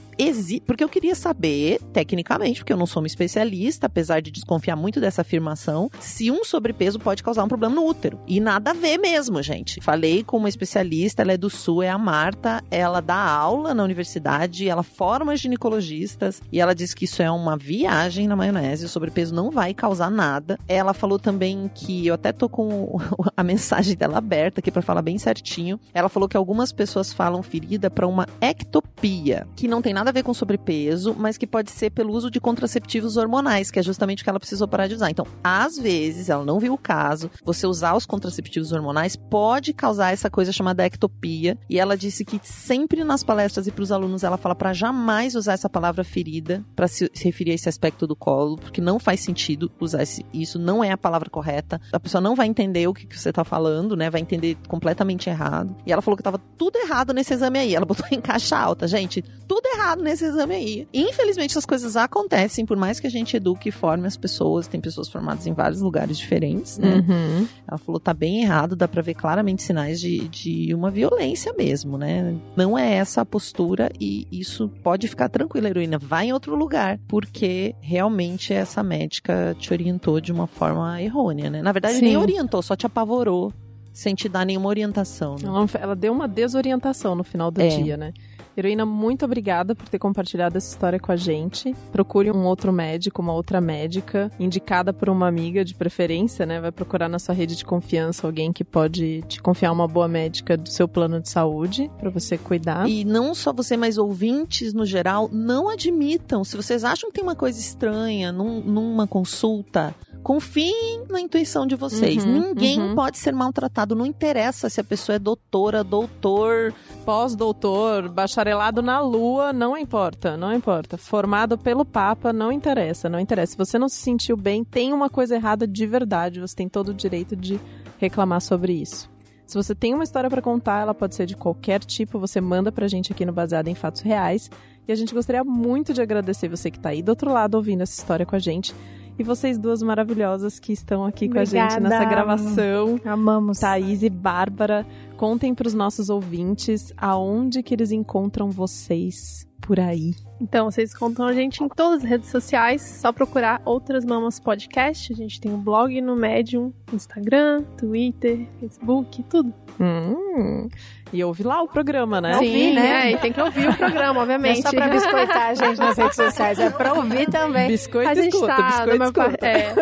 porque 0.65 0.83
eu 0.83 0.89
queria 0.89 1.15
saber 1.15 1.79
tecnicamente, 1.91 2.59
porque 2.59 2.73
eu 2.73 2.77
não 2.77 2.85
sou 2.85 3.01
uma 3.01 3.07
especialista, 3.07 3.87
apesar 3.87 4.21
de 4.21 4.31
desconfiar 4.31 4.75
muito 4.75 4.99
dessa 4.99 5.21
afirmação, 5.21 5.89
se 5.99 6.31
um 6.31 6.43
sobrepeso 6.43 6.99
pode 6.99 7.23
causar 7.23 7.43
um 7.43 7.47
problema 7.47 7.75
no 7.75 7.85
útero. 7.85 8.19
E 8.27 8.39
nada 8.39 8.71
a 8.71 8.73
ver 8.73 8.97
mesmo, 8.97 9.41
gente. 9.41 9.81
Falei 9.81 10.23
com 10.23 10.37
uma 10.37 10.49
especialista, 10.49 11.21
ela 11.21 11.33
é 11.33 11.37
do 11.37 11.49
Sul, 11.49 11.83
é 11.83 11.89
a 11.89 11.97
Marta, 11.97 12.63
ela 12.69 13.01
dá 13.01 13.15
aula 13.15 13.73
na 13.73 13.83
universidade, 13.83 14.67
ela 14.67 14.83
forma 14.83 15.35
ginecologistas 15.35 16.41
e 16.51 16.59
ela 16.59 16.73
diz 16.73 16.93
que 16.93 17.05
isso 17.05 17.21
é 17.21 17.29
uma 17.29 17.57
viagem 17.57 18.27
na 18.27 18.35
maionese, 18.35 18.85
o 18.85 18.89
sobrepeso 18.89 19.33
não 19.33 19.51
vai 19.51 19.73
causar 19.73 20.09
nada. 20.09 20.57
Ela 20.67 20.93
falou 20.93 21.19
também 21.19 21.69
que 21.73 22.07
eu 22.07 22.13
até 22.13 22.31
tô 22.31 22.49
com 22.49 22.99
a 23.35 23.43
mensagem 23.43 23.95
dela 23.95 24.17
aberta 24.17 24.59
aqui 24.59 24.71
para 24.71 24.81
falar 24.81 25.01
bem 25.01 25.17
certinho. 25.17 25.79
Ela 25.93 26.09
falou 26.09 26.27
que 26.27 26.37
algumas 26.37 26.71
pessoas 26.71 27.13
falam 27.13 27.41
ferida 27.43 27.89
para 27.89 28.07
uma 28.07 28.27
ectopia, 28.41 29.47
que 29.55 29.67
não 29.67 29.81
tem 29.81 29.93
nada 29.93 30.02
a 30.09 30.13
ver 30.13 30.23
com 30.23 30.33
sobrepeso, 30.33 31.15
mas 31.17 31.37
que 31.37 31.47
pode 31.47 31.71
ser 31.71 31.89
pelo 31.91 32.13
uso 32.13 32.29
de 32.29 32.39
contraceptivos 32.39 33.17
hormonais, 33.17 33.71
que 33.71 33.79
é 33.79 33.83
justamente 33.83 34.21
o 34.21 34.23
que 34.23 34.29
ela 34.29 34.39
precisou 34.39 34.67
parar 34.67 34.87
de 34.87 34.95
usar. 34.95 35.09
Então, 35.09 35.25
às 35.43 35.77
vezes, 35.77 36.29
ela 36.29 36.45
não 36.45 36.59
viu 36.59 36.73
o 36.73 36.77
caso, 36.77 37.29
você 37.43 37.67
usar 37.67 37.95
os 37.95 38.05
contraceptivos 38.05 38.71
hormonais 38.71 39.15
pode 39.15 39.73
causar 39.73 40.11
essa 40.11 40.29
coisa 40.29 40.51
chamada 40.51 40.85
ectopia. 40.85 41.57
E 41.69 41.79
ela 41.79 41.97
disse 41.97 42.25
que 42.25 42.39
sempre 42.43 43.03
nas 43.03 43.23
palestras 43.23 43.67
e 43.67 43.71
para 43.71 43.83
os 43.83 43.91
alunos 43.91 44.23
ela 44.23 44.37
fala 44.37 44.55
para 44.55 44.73
jamais 44.73 45.35
usar 45.35 45.53
essa 45.53 45.69
palavra 45.69 46.03
ferida 46.03 46.63
para 46.75 46.87
se, 46.87 47.09
referir 47.15 47.51
a 47.51 47.55
esse 47.55 47.69
aspecto 47.69 48.07
do 48.07 48.15
colo, 48.15 48.57
porque 48.57 48.81
não 48.81 48.99
faz 48.99 49.19
sentido 49.19 49.71
usar 49.79 50.03
esse, 50.03 50.25
isso, 50.33 50.57
não 50.59 50.83
é 50.83 50.91
a 50.91 50.97
palavra 50.97 51.29
correta. 51.29 51.79
A 51.91 51.99
pessoa 51.99 52.21
não 52.21 52.35
vai 52.35 52.47
entender 52.47 52.87
o 52.87 52.93
que, 52.93 53.05
que 53.05 53.19
você 53.19 53.31
tá 53.31 53.43
falando, 53.43 53.95
né? 53.95 54.09
Vai 54.09 54.21
entender 54.21 54.57
completamente 54.67 55.29
errado. 55.29 55.75
E 55.85 55.91
ela 55.91 56.01
falou 56.01 56.17
que 56.17 56.23
tava 56.23 56.39
tudo 56.57 56.77
errado 56.77 57.13
nesse 57.13 57.33
exame 57.33 57.59
aí. 57.59 57.75
Ela 57.75 57.85
botou 57.85 58.05
em 58.11 58.21
caixa 58.21 58.57
alta, 58.57 58.87
gente, 58.87 59.21
tudo 59.47 59.67
errado 59.67 59.92
nesse 60.01 60.25
exame 60.25 60.55
aí. 60.55 60.87
Infelizmente 60.93 61.51
essas 61.51 61.65
coisas 61.65 61.95
acontecem, 61.95 62.65
por 62.65 62.77
mais 62.77 62.99
que 62.99 63.07
a 63.07 63.09
gente 63.09 63.35
eduque 63.37 63.69
e 63.69 63.71
forme 63.71 64.07
as 64.07 64.17
pessoas, 64.17 64.67
tem 64.67 64.79
pessoas 64.81 65.09
formadas 65.09 65.45
em 65.45 65.53
vários 65.53 65.81
lugares 65.81 66.17
diferentes, 66.17 66.77
né? 66.77 67.03
Uhum. 67.07 67.47
Ela 67.67 67.77
falou, 67.77 67.99
tá 67.99 68.13
bem 68.13 68.41
errado, 68.41 68.75
dá 68.75 68.87
pra 68.87 69.01
ver 69.01 69.13
claramente 69.13 69.61
sinais 69.63 69.99
de, 69.99 70.27
de 70.29 70.73
uma 70.73 70.89
violência 70.89 71.53
mesmo, 71.53 71.97
né? 71.97 72.35
Não 72.55 72.77
é 72.77 72.93
essa 72.95 73.21
a 73.21 73.25
postura 73.25 73.91
e 73.99 74.27
isso 74.31 74.69
pode 74.83 75.07
ficar 75.07 75.29
tranquila, 75.29 75.69
heroína. 75.69 75.97
Vai 75.97 76.27
em 76.27 76.33
outro 76.33 76.55
lugar, 76.55 76.99
porque 77.07 77.75
realmente 77.81 78.53
essa 78.53 78.81
médica 78.81 79.55
te 79.59 79.71
orientou 79.73 80.19
de 80.19 80.31
uma 80.31 80.47
forma 80.47 81.01
errônea, 81.01 81.49
né? 81.49 81.61
Na 81.61 81.71
verdade, 81.71 81.95
Sim. 81.95 82.05
nem 82.05 82.17
orientou, 82.17 82.61
só 82.61 82.75
te 82.75 82.85
apavorou, 82.85 83.53
sem 83.91 84.15
te 84.15 84.27
dar 84.27 84.45
nenhuma 84.45 84.69
orientação. 84.69 85.35
Né? 85.35 85.43
Ela, 85.45 85.65
ela 85.79 85.95
deu 85.95 86.11
uma 86.11 86.27
desorientação 86.27 87.15
no 87.15 87.23
final 87.23 87.51
do 87.51 87.61
É. 87.61 87.67
dia, 87.67 87.95
né? 87.97 88.11
Heroína, 88.55 88.85
muito 88.85 89.25
obrigada 89.25 89.73
por 89.73 89.89
ter 89.89 89.97
compartilhado 89.97 90.57
essa 90.57 90.69
história 90.69 90.99
com 90.99 91.11
a 91.11 91.15
gente. 91.15 91.75
Procure 91.91 92.29
um 92.31 92.45
outro 92.45 92.71
médico, 92.71 93.21
uma 93.21 93.33
outra 93.33 93.59
médica, 93.59 94.31
indicada 94.39 94.93
por 94.93 95.09
uma 95.09 95.27
amiga 95.27 95.65
de 95.65 95.73
preferência, 95.73 96.45
né? 96.45 96.61
Vai 96.61 96.71
procurar 96.71 97.09
na 97.09 97.17
sua 97.17 97.33
rede 97.33 97.55
de 97.55 97.65
confiança 97.65 98.27
alguém 98.27 98.53
que 98.53 98.63
pode 98.63 99.23
te 99.27 99.41
confiar 99.41 99.71
uma 99.71 99.87
boa 99.87 100.07
médica 100.07 100.55
do 100.55 100.69
seu 100.69 100.87
plano 100.87 101.19
de 101.19 101.29
saúde 101.29 101.89
para 101.97 102.09
você 102.09 102.37
cuidar. 102.37 102.87
E 102.87 103.03
não 103.03 103.33
só 103.33 103.51
você, 103.51 103.75
mas 103.75 103.97
ouvintes 103.97 104.73
no 104.73 104.85
geral, 104.85 105.29
não 105.31 105.67
admitam. 105.67 106.43
Se 106.43 106.55
vocês 106.55 106.83
acham 106.83 107.09
que 107.09 107.15
tem 107.15 107.23
uma 107.23 107.35
coisa 107.35 107.59
estranha 107.59 108.31
num- 108.31 108.61
numa 108.61 109.07
consulta, 109.07 109.95
confiem 110.23 111.03
na 111.09 111.19
intuição 111.19 111.67
de 111.67 111.75
vocês. 111.75 112.23
Uhum, 112.23 112.49
Ninguém 112.49 112.79
uhum. 112.79 112.95
pode 112.95 113.17
ser 113.17 113.33
maltratado. 113.33 113.95
Não 113.95 114.05
interessa 114.05 114.69
se 114.69 114.79
a 114.79 114.83
pessoa 114.83 115.17
é 115.17 115.19
doutora, 115.19 115.83
doutor. 115.83 116.73
Pós-doutor, 117.05 118.07
bacharelado 118.07 118.81
na 118.81 119.01
lua, 119.01 119.51
não 119.51 119.77
importa, 119.77 120.37
não 120.37 120.53
importa. 120.53 120.97
Formado 120.97 121.57
pelo 121.57 121.83
Papa, 121.83 122.31
não 122.31 122.51
interessa, 122.51 123.09
não 123.09 123.19
interessa. 123.19 123.51
Se 123.51 123.57
você 123.57 123.77
não 123.77 123.89
se 123.89 123.97
sentiu 123.97 124.37
bem, 124.37 124.63
tem 124.63 124.93
uma 124.93 125.09
coisa 125.09 125.35
errada 125.35 125.67
de 125.67 125.85
verdade, 125.85 126.39
você 126.39 126.55
tem 126.55 126.69
todo 126.69 126.89
o 126.89 126.93
direito 126.93 127.35
de 127.35 127.59
reclamar 127.97 128.39
sobre 128.39 128.73
isso. 128.73 129.11
Se 129.45 129.55
você 129.55 129.75
tem 129.75 129.93
uma 129.93 130.03
história 130.03 130.29
pra 130.29 130.41
contar, 130.41 130.81
ela 130.81 130.93
pode 130.93 131.13
ser 131.13 131.25
de 131.25 131.35
qualquer 131.35 131.83
tipo, 131.83 132.17
você 132.17 132.39
manda 132.39 132.71
pra 132.71 132.87
gente 132.87 133.11
aqui 133.11 133.25
no 133.25 133.33
Baseado 133.33 133.67
em 133.67 133.75
Fatos 133.75 134.01
Reais. 134.01 134.49
E 134.87 134.91
a 134.91 134.95
gente 134.95 135.13
gostaria 135.13 135.43
muito 135.43 135.93
de 135.93 136.01
agradecer 136.01 136.47
você 136.49 136.71
que 136.71 136.79
tá 136.79 136.89
aí 136.89 137.01
do 137.01 137.09
outro 137.09 137.31
lado 137.31 137.55
ouvindo 137.55 137.81
essa 137.81 137.99
história 137.99 138.25
com 138.25 138.35
a 138.35 138.39
gente. 138.39 138.73
E 139.17 139.23
vocês 139.23 139.57
duas 139.57 139.83
maravilhosas 139.83 140.59
que 140.59 140.73
estão 140.73 141.05
aqui 141.05 141.29
com 141.29 141.37
a 141.37 141.45
gente 141.45 141.61
Obrigada. 141.61 141.89
nessa 141.89 142.05
gravação. 142.05 142.99
Amamos. 143.05 143.59
Thaís 143.59 144.01
e 144.01 144.09
Bárbara, 144.09 144.85
contem 145.17 145.53
para 145.53 145.67
os 145.67 145.73
nossos 145.73 146.09
ouvintes 146.09 146.91
aonde 146.97 147.61
que 147.61 147.73
eles 147.75 147.91
encontram 147.91 148.49
vocês 148.49 149.47
por 149.65 149.79
aí. 149.79 150.13
Então, 150.41 150.69
vocês 150.69 150.93
contam 150.93 151.25
a 151.25 151.33
gente 151.33 151.63
em 151.63 151.69
todas 151.69 152.03
as 152.03 152.09
redes 152.09 152.29
sociais, 152.29 152.81
só 152.81 153.11
procurar 153.13 153.61
Outras 153.63 154.03
Mamas 154.03 154.39
Podcast. 154.39 155.13
A 155.13 155.15
gente 155.15 155.39
tem 155.39 155.51
um 155.53 155.57
blog 155.57 155.99
no 156.01 156.15
Medium, 156.15 156.73
Instagram, 156.91 157.63
Twitter, 157.77 158.45
Facebook, 158.59 159.23
tudo. 159.23 159.53
Hum, 159.79 160.67
e 161.13 161.23
ouve 161.23 161.43
lá 161.43 161.61
o 161.61 161.67
programa, 161.67 162.19
né? 162.19 162.33
Sim, 162.33 162.45
Sim, 162.51 162.73
né? 162.75 163.07
É, 163.07 163.11
e 163.13 163.17
tem 163.17 163.31
que 163.31 163.39
ouvir 163.41 163.69
o 163.69 163.75
programa, 163.77 164.13
Não 164.13 164.19
é 164.19 164.23
obviamente. 164.35 164.61
só 164.63 164.69
pra 164.71 164.87
biscoitar 164.89 165.49
a 165.49 165.53
gente 165.55 165.77
nas 165.79 165.97
redes 165.97 166.15
sociais, 166.15 166.59
é 166.59 166.69
pra 166.69 166.93
ouvir 166.93 167.29
também. 167.29 167.67
Biscoito 167.69 168.09
a 168.09 168.13
gente 168.15 168.33
escuta, 168.33 168.55
tá 168.55 168.61
na 168.85 168.97
biscoito 168.97 169.13
par- 169.13 169.27
escuta. 169.29 169.47
é, 169.47 169.73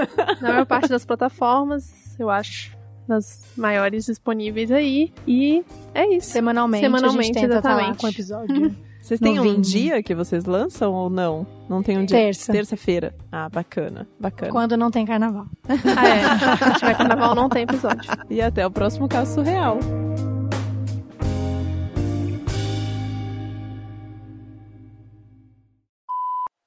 na 0.41 0.49
maior 0.49 0.65
parte 0.65 0.87
das 0.89 1.03
plataformas, 1.03 2.15
eu 2.19 2.29
acho. 2.29 2.71
nas 3.07 3.51
maiores 3.57 4.05
disponíveis 4.05 4.71
aí. 4.71 5.11
E 5.27 5.65
é 5.93 6.05
isso. 6.15 6.29
Semanalmente, 6.29 6.83
Semanalmente, 6.85 7.19
a 7.39 7.41
gente 7.41 7.49
tenta 7.49 7.53
lá 7.55 7.59
exatamente. 7.75 7.97
com 7.99 8.05
o 8.05 8.09
episódio. 8.09 8.75
Vocês 9.11 9.19
têm 9.19 9.33
um 9.41 9.43
Novinho. 9.43 9.61
dia 9.61 10.01
que 10.01 10.15
vocês 10.15 10.45
lançam 10.45 10.93
ou 10.93 11.09
não? 11.09 11.45
Não 11.67 11.83
tem 11.83 11.97
um 11.97 12.05
dia? 12.05 12.17
Terça. 12.17 12.49
Terça-feira. 12.53 13.13
Ah, 13.29 13.49
bacana, 13.49 14.07
bacana. 14.17 14.49
Quando 14.49 14.77
não 14.77 14.89
tem 14.89 15.05
carnaval. 15.05 15.47
Ah, 15.67 16.07
é. 16.07 16.71
Se 16.71 16.79
tiver 16.79 16.95
carnaval, 16.95 17.35
não 17.35 17.49
tem 17.49 17.63
episódio. 17.63 18.09
E 18.29 18.41
até 18.41 18.65
o 18.65 18.71
próximo 18.71 19.09
caso 19.09 19.33
surreal. 19.33 19.79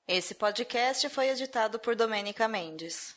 Esse 0.07 0.35
podcast 0.35 1.09
foi 1.09 1.31
editado 1.31 1.79
por 1.79 1.97
Domênica 1.97 2.47
Mendes. 2.47 3.15